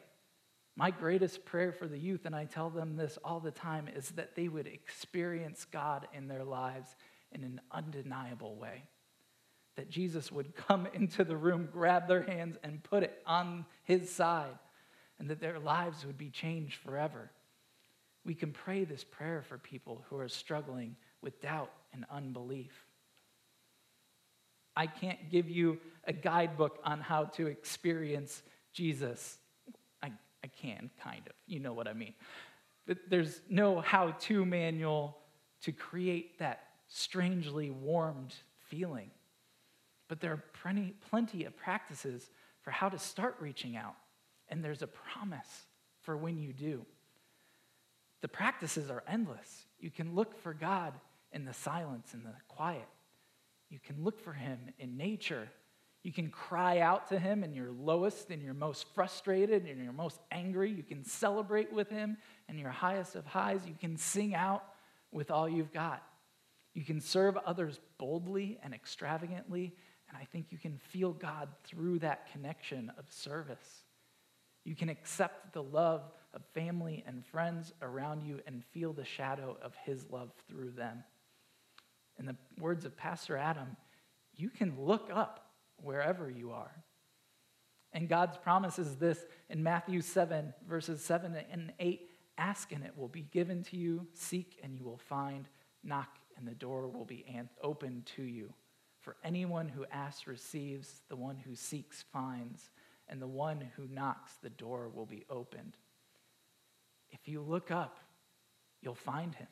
My 0.77 0.91
greatest 0.91 1.45
prayer 1.47 1.73
for 1.73 1.89
the 1.89 1.99
youth, 1.99 2.27
and 2.27 2.37
I 2.37 2.45
tell 2.45 2.69
them 2.69 2.97
this 2.97 3.19
all 3.25 3.41
the 3.41 3.51
time, 3.51 3.89
is 3.89 4.11
that 4.11 4.37
they 4.37 4.49
would 4.49 4.67
experience 4.67 5.65
God 5.65 6.07
in 6.13 6.29
their 6.29 6.45
lives 6.45 6.95
in 7.33 7.43
an 7.45 7.61
undeniable 7.71 8.57
way. 8.57 8.85
That 9.77 9.89
Jesus 9.89 10.31
would 10.31 10.55
come 10.55 10.87
into 10.95 11.25
the 11.25 11.37
room, 11.37 11.69
grab 11.73 12.09
their 12.09 12.23
hands, 12.23 12.57
and 12.63 12.83
put 12.83 13.03
it 13.03 13.23
on 13.27 13.65
his 13.85 14.11
side, 14.11 14.59
and 15.19 15.29
that 15.31 15.41
their 15.41 15.59
lives 15.59 16.05
would 16.05 16.19
be 16.19 16.31
changed 16.31 16.77
forever. 16.77 17.31
We 18.25 18.35
can 18.35 18.53
pray 18.53 18.85
this 18.85 19.05
prayer 19.05 19.43
for 19.49 19.57
people 19.57 20.05
who 20.11 20.19
are 20.19 20.29
struggling 20.29 20.97
with 21.23 21.41
doubt 21.41 21.71
and 21.95 22.05
unbelief. 22.11 22.85
I 24.77 24.87
can't 24.87 25.31
give 25.31 25.49
you 25.49 25.79
a 26.05 26.13
guidebook 26.13 26.79
on 26.85 27.01
how 27.01 27.25
to 27.25 27.47
experience 27.47 28.43
Jesus. 28.77 29.39
I, 30.03 30.13
I 30.45 30.49
can, 30.49 30.91
kind 31.03 31.23
of. 31.27 31.33
You 31.47 31.61
know 31.61 31.73
what 31.73 31.89
I 31.89 31.95
mean. 31.95 32.13
But 32.87 32.99
there's 33.09 33.41
no 33.49 33.81
how 33.81 34.11
to 34.11 34.45
manual 34.45 35.17
to 35.63 35.73
create 35.73 36.39
that 36.39 36.61
strangely 36.87 37.71
warmed 37.71 38.35
feeling. 38.69 39.11
But 40.09 40.21
there 40.21 40.33
are 40.33 40.45
plenty, 40.63 40.95
plenty 41.09 41.45
of 41.45 41.57
practices 41.57 42.29
for 42.61 42.71
how 42.71 42.91
to 42.91 42.99
start 42.99 43.37
reaching 43.41 43.77
out. 43.77 43.97
And 44.49 44.63
there's 44.63 44.83
a 44.83 44.87
promise 44.87 45.65
for 46.03 46.17
when 46.17 46.39
you 46.39 46.53
do. 46.53 46.85
The 48.21 48.29
practices 48.29 48.91
are 48.91 49.03
endless. 49.09 49.67
You 49.81 49.91
can 49.91 50.15
look 50.15 50.39
for 50.43 50.53
God 50.53 50.93
in 51.33 51.47
the 51.47 51.55
silence 51.55 52.13
and 52.13 52.25
the 52.25 52.35
quiet. 52.47 52.87
You 53.71 53.79
can 53.81 54.05
look 54.05 54.21
for 54.21 54.33
him 54.35 54.59
in 54.79 54.97
nature. 54.97 55.49
You 56.07 56.13
can 56.13 56.31
cry 56.31 56.79
out 56.79 57.09
to 57.09 57.19
him 57.19 57.43
in 57.43 57.53
your 57.53 57.73
lowest 57.73 58.31
and 58.31 58.41
your 58.41 58.55
most 58.55 58.87
frustrated 58.95 59.67
and 59.67 59.83
your 59.83 59.93
most 59.93 60.21
angry. 60.31 60.71
You 60.71 60.85
can 60.85 61.05
celebrate 61.05 61.73
with 61.73 61.91
him 61.91 62.17
in 62.49 62.61
your 62.61 62.71
highest 62.71 63.17
of 63.17 63.27
highs. 63.27 63.67
You 63.67 63.75
can 63.75 63.97
sing 63.97 64.33
out 64.33 64.63
with 65.11 65.33
all 65.33 65.49
you've 65.49 65.73
got. 65.73 66.05
You 66.75 66.85
can 66.85 67.01
serve 67.01 67.37
others 67.39 67.81
boldly 67.99 68.57
and 68.63 68.73
extravagantly. 68.73 69.75
And 70.09 70.17
I 70.17 70.27
think 70.27 70.47
you 70.51 70.59
can 70.59 70.79
feel 70.79 71.11
God 71.11 71.49
through 71.65 71.99
that 71.99 72.31
connection 72.31 72.93
of 72.97 73.11
service. 73.11 73.83
You 74.65 74.77
can 74.77 74.89
accept 74.89 75.55
the 75.55 75.65
love 75.65 76.03
of 76.35 76.43
family 76.55 77.03
and 77.05 77.27
friends 77.27 77.73
around 77.83 78.23
you 78.23 78.39
and 78.47 78.65
feel 78.73 78.93
the 78.93 79.05
shadow 79.05 79.57
of 79.61 79.75
his 79.85 80.07
love 80.09 80.31
through 80.49 80.71
them 80.71 81.03
in 82.17 82.27
the 82.27 82.37
words 82.61 82.85
of 82.85 82.97
Pastor 82.97 83.37
Adam, 83.37 83.77
you 84.37 84.51
can 84.51 84.75
look 84.79 85.11
up 85.13 85.46
wherever 85.83 86.31
you 86.31 86.53
are. 86.53 86.73
And 87.93 88.09
God's 88.09 88.37
promise 88.37 88.79
is 88.79 88.97
this 88.97 89.25
in 89.49 89.63
Matthew 89.63 90.01
7, 90.01 90.53
verses 90.69 91.03
7 91.03 91.37
and 91.51 91.73
8 91.79 92.11
Ask 92.39 92.73
and 92.73 92.85
it 92.85 92.93
will 92.97 93.09
be 93.09 93.23
given 93.23 93.63
to 93.65 93.77
you, 93.79 94.07
seek 94.13 94.61
and 94.63 94.77
you 94.77 94.85
will 94.85 94.99
find, 94.99 95.49
knock 95.83 96.19
and 96.37 96.47
the 96.47 96.55
door 96.55 96.87
will 96.89 97.05
be 97.05 97.25
opened 97.63 98.07
to 98.17 98.23
you. 98.23 98.53
For 99.01 99.17
anyone 99.25 99.69
who 99.69 99.87
asks 99.91 100.27
receives, 100.27 101.01
the 101.09 101.17
one 101.17 101.37
who 101.37 101.55
seeks 101.55 102.05
finds, 102.13 102.71
and 103.09 103.23
the 103.23 103.27
one 103.27 103.71
who 103.77 103.87
knocks, 103.89 104.33
the 104.43 104.51
door 104.51 104.91
will 104.93 105.07
be 105.07 105.25
opened. 105.31 105.77
If 107.11 107.29
you 107.29 107.41
look 107.41 107.71
up, 107.71 107.99
you'll 108.83 108.95
find 108.95 109.35
him. 109.35 109.47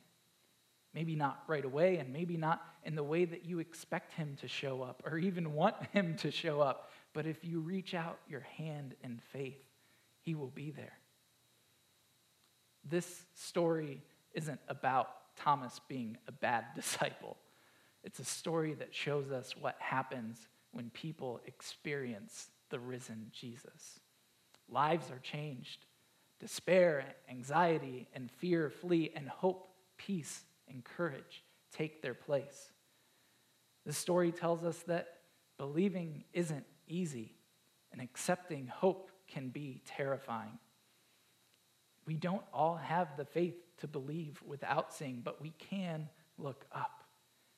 Maybe 0.95 1.17
not 1.17 1.43
right 1.49 1.65
away, 1.65 1.97
and 1.97 2.13
maybe 2.13 2.37
not 2.37 2.63
in 2.85 2.95
the 2.95 3.03
way 3.03 3.25
that 3.25 3.45
you 3.45 3.59
expect 3.59 4.13
him 4.13 4.37
to 4.41 4.49
show 4.49 4.83
up 4.83 5.03
or 5.05 5.19
even 5.19 5.55
want 5.55 5.75
him 5.93 6.17
to 6.19 6.31
show 6.31 6.61
up. 6.61 6.91
But 7.13 7.27
if 7.27 7.45
you 7.45 7.61
reach 7.61 7.95
out 7.95 8.19
your 8.29 8.47
hand 8.57 8.95
in 9.03 9.21
faith, 9.33 9.63
he 10.21 10.35
will 10.35 10.51
be 10.51 10.71
there. 10.71 10.99
This 12.89 13.25
story 13.35 14.03
isn't 14.35 14.61
about 14.69 15.09
Thomas 15.37 15.81
being 15.89 16.17
a 16.29 16.33
bad 16.33 16.65
disciple. 16.75 17.37
It's 18.05 18.19
a 18.19 18.25
story 18.25 18.75
that 18.75 18.95
shows 18.95 19.31
us 19.31 19.57
what 19.57 19.77
happens 19.79 20.47
when 20.73 20.91
people 20.91 21.41
experience 21.47 22.51
the 22.71 22.79
risen 22.79 23.31
Jesus. 23.33 24.01
Lives 24.69 25.11
are 25.11 25.21
changed. 25.21 25.87
Despair, 26.41 27.05
anxiety, 27.31 28.09
and 28.15 28.31
fear 28.31 28.69
flee, 28.69 29.11
and 29.15 29.29
hope, 29.29 29.69
peace, 29.97 30.43
and 30.75 30.85
courage 30.85 31.43
take 31.73 32.03
their 32.03 32.15
place. 32.15 32.71
The 33.87 33.93
story 33.93 34.33
tells 34.33 34.65
us 34.65 34.79
that 34.89 35.09
believing 35.57 36.25
isn't 36.33 36.67
easy, 36.87 37.37
and 37.93 38.03
accepting 38.03 38.67
hope 38.67 39.11
can 39.29 39.49
be 39.49 39.81
terrifying. 39.87 40.59
We 42.07 42.15
don't 42.15 42.43
all 42.53 42.77
have 42.77 43.17
the 43.17 43.25
faith 43.25 43.55
to 43.79 43.87
believe 43.87 44.43
without 44.45 44.93
seeing, 44.93 45.23
but 45.25 45.41
we 45.41 45.51
can 45.71 46.09
look 46.37 46.67
up. 46.73 47.05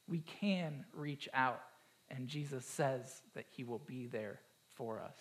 We 0.08 0.20
can 0.20 0.84
reach 0.92 1.28
out, 1.34 1.62
and 2.10 2.28
Jesus 2.28 2.64
says 2.64 3.22
that 3.34 3.46
He 3.50 3.64
will 3.64 3.82
be 3.86 4.06
there 4.06 4.40
for 4.74 5.00
us. 5.00 5.18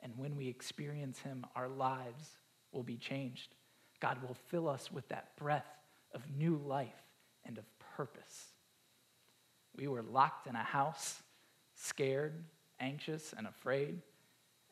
And 0.00 0.12
when 0.16 0.36
we 0.36 0.48
experience 0.48 1.18
Him, 1.18 1.44
our 1.56 1.68
lives 1.68 2.38
will 2.72 2.82
be 2.82 2.96
changed. 2.96 3.54
God 4.00 4.22
will 4.22 4.36
fill 4.48 4.68
us 4.68 4.92
with 4.92 5.08
that 5.08 5.36
breath 5.36 5.66
of 6.14 6.22
new 6.36 6.56
life 6.56 6.88
and 7.44 7.58
of 7.58 7.64
purpose. 7.96 8.46
We 9.76 9.88
were 9.88 10.02
locked 10.02 10.46
in 10.46 10.54
a 10.54 10.62
house, 10.62 11.22
scared, 11.74 12.44
anxious, 12.80 13.34
and 13.36 13.46
afraid. 13.46 14.00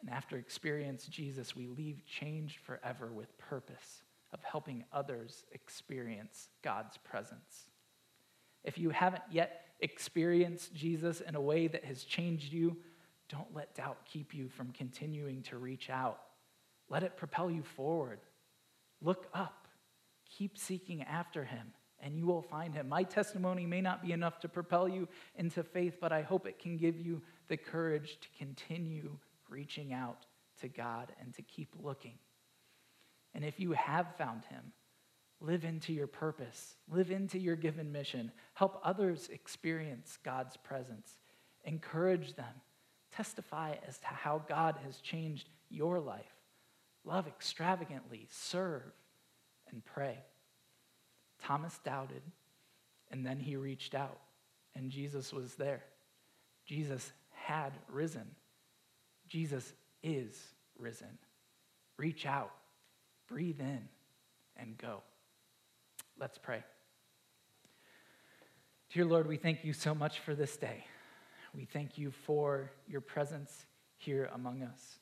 And 0.01 0.11
after 0.11 0.37
experience 0.37 1.07
Jesus, 1.07 1.55
we 1.55 1.67
leave 1.67 2.03
changed 2.07 2.59
forever 2.59 3.13
with 3.13 3.37
purpose 3.39 4.03
of 4.33 4.43
helping 4.43 4.85
others 4.93 5.45
experience 5.53 6.49
God's 6.63 6.97
presence. 6.99 7.71
If 8.65 8.79
you 8.79 8.91
haven't 8.91 9.25
yet 9.31 9.67
experienced 9.81 10.75
Jesus 10.75 11.21
in 11.21 11.35
a 11.35 11.41
way 11.41 11.67
that 11.67 11.85
has 11.85 12.05
changed 12.05 12.53
you, 12.53 12.77
don't 13.29 13.55
let 13.55 13.75
doubt 13.75 13.99
keep 14.05 14.35
you 14.35 14.49
from 14.49 14.73
continuing 14.73 15.43
to 15.43 15.59
reach 15.59 15.91
out. 15.91 16.21
Let 16.89 17.03
it 17.03 17.17
propel 17.17 17.51
you 17.51 17.63
forward. 17.63 18.21
Look 19.01 19.27
up. 19.35 19.62
Keep 20.39 20.57
seeking 20.57 21.03
after 21.03 21.45
him, 21.45 21.73
and 22.01 22.17
you 22.17 22.27
will 22.27 22.43
find 22.43 22.75
him. 22.75 22.89
My 22.89 23.03
testimony 23.03 23.67
may 23.67 23.81
not 23.81 24.03
be 24.03 24.13
enough 24.13 24.41
to 24.41 24.49
propel 24.49 24.89
you 24.89 25.09
into 25.35 25.63
faith, 25.63 25.99
but 26.01 26.13
I 26.13 26.23
hope 26.23 26.47
it 26.47 26.59
can 26.59 26.77
give 26.77 26.99
you 26.99 27.23
the 27.49 27.57
courage 27.57 28.19
to 28.21 28.29
continue 28.39 29.19
reaching 29.49 29.93
out 29.93 30.25
to 30.61 30.69
God 30.69 31.13
and 31.21 31.35
to 31.35 31.43
keep 31.43 31.75
looking. 31.79 32.15
And 33.35 33.45
if 33.45 33.61
you 33.61 33.73
have 33.73 34.17
found 34.17 34.45
him, 34.47 34.73
live 35.41 35.65
into 35.65 35.93
your 35.93 36.07
purpose, 36.07 36.77
live 36.89 37.11
into 37.11 37.39
your 37.39 37.57
given 37.57 37.93
mission, 37.93 38.33
help 38.55 38.81
others 38.85 39.29
experience 39.31 40.19
God's 40.25 40.57
presence, 40.57 41.19
encourage 41.65 42.35
them, 42.37 42.55
testify 43.15 43.75
as 43.87 43.99
to 43.99 44.07
how 44.07 44.43
God 44.49 44.79
has 44.85 44.99
changed 44.99 45.49
your 45.69 46.01
life, 46.01 46.37
love 47.05 47.27
extravagantly, 47.27 48.29
serve, 48.31 48.93
and 49.73 49.85
pray. 49.85 50.19
Thomas 51.43 51.79
doubted, 51.85 52.23
and 53.11 53.27
then 53.27 53.41
he 53.41 53.57
reached 53.57 53.95
out, 53.95 54.19
and 54.75 54.91
Jesus 54.91 55.33
was 55.33 55.55
there. 55.55 55.83
Jesus 56.67 57.13
had 57.31 57.73
risen. 57.91 58.31
Jesus 59.29 59.73
is 60.03 60.37
risen. 60.79 61.19
reach 61.99 62.27
out, 62.27 62.51
breathe 63.29 63.61
in, 63.61 63.89
and 64.57 64.77
go. 64.77 65.03
Let's 66.19 66.39
pray. 66.39 66.65
Dear 68.93 69.05
Lord, 69.05 69.27
we 69.27 69.37
thank 69.37 69.65
you 69.65 69.73
so 69.73 69.95
much 69.95 70.19
for 70.21 70.35
this 70.35 70.57
day. 70.57 70.85
We 71.55 71.65
thank 71.65 71.99
you 71.99 72.11
for 72.11 72.71
your 72.89 73.01
presence 73.01 73.67
here 73.97 74.31
among 74.35 74.63
us. 74.63 74.99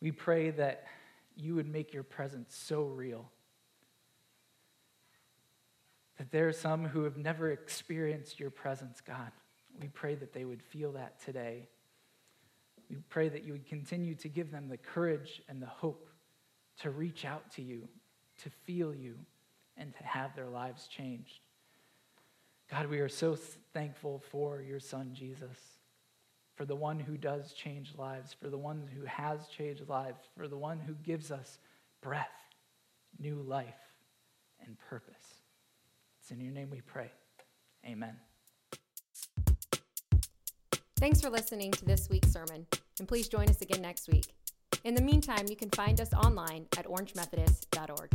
We 0.00 0.12
pray 0.12 0.50
that 0.50 0.84
you 1.36 1.54
would 1.54 1.68
make 1.68 1.92
your 1.92 2.02
presence 2.02 2.54
so 2.54 2.82
real 2.82 3.30
that 6.18 6.30
there 6.30 6.46
are 6.46 6.52
some 6.52 6.84
who 6.84 7.04
have 7.04 7.16
never 7.16 7.50
experienced 7.50 8.38
your 8.38 8.50
presence, 8.50 9.00
God. 9.00 9.32
We 9.80 9.88
pray 9.88 10.14
that 10.14 10.32
they 10.32 10.44
would 10.44 10.62
feel 10.62 10.92
that 10.92 11.20
today. 11.24 11.68
We 12.88 12.96
pray 13.08 13.28
that 13.28 13.44
you 13.44 13.52
would 13.52 13.66
continue 13.66 14.14
to 14.16 14.28
give 14.28 14.52
them 14.52 14.68
the 14.68 14.76
courage 14.76 15.42
and 15.48 15.60
the 15.60 15.66
hope 15.66 16.08
to 16.82 16.90
reach 16.90 17.24
out 17.24 17.50
to 17.52 17.62
you, 17.62 17.88
to 18.42 18.50
feel 18.64 18.94
you, 18.94 19.16
and 19.76 19.92
to 19.96 20.04
have 20.04 20.36
their 20.36 20.48
lives 20.48 20.86
changed. 20.86 21.40
God, 22.70 22.86
we 22.86 23.00
are 23.00 23.08
so 23.08 23.36
thankful 23.72 24.22
for 24.30 24.62
your 24.62 24.80
son, 24.80 25.10
Jesus, 25.14 25.58
for 26.54 26.64
the 26.64 26.76
one 26.76 27.00
who 27.00 27.16
does 27.16 27.52
change 27.52 27.94
lives, 27.98 28.34
for 28.40 28.48
the 28.48 28.58
one 28.58 28.88
who 28.96 29.04
has 29.04 29.48
changed 29.48 29.88
lives, 29.88 30.22
for 30.36 30.48
the 30.48 30.56
one 30.56 30.78
who 30.78 30.94
gives 30.94 31.30
us 31.30 31.58
breath, 32.00 32.28
new 33.18 33.42
life, 33.42 33.74
and 34.64 34.76
purpose. 34.78 35.42
It's 36.20 36.30
in 36.30 36.40
your 36.40 36.52
name 36.52 36.70
we 36.70 36.80
pray. 36.80 37.10
Amen. 37.86 38.16
Thanks 40.96 41.20
for 41.20 41.28
listening 41.28 41.72
to 41.72 41.84
this 41.84 42.08
week's 42.08 42.32
sermon, 42.32 42.66
and 42.98 43.08
please 43.08 43.28
join 43.28 43.48
us 43.48 43.60
again 43.60 43.82
next 43.82 44.08
week. 44.08 44.26
In 44.84 44.94
the 44.94 45.02
meantime, 45.02 45.46
you 45.48 45.56
can 45.56 45.70
find 45.70 46.00
us 46.00 46.12
online 46.14 46.66
at 46.78 46.86
orangemethodist.org. 46.86 48.10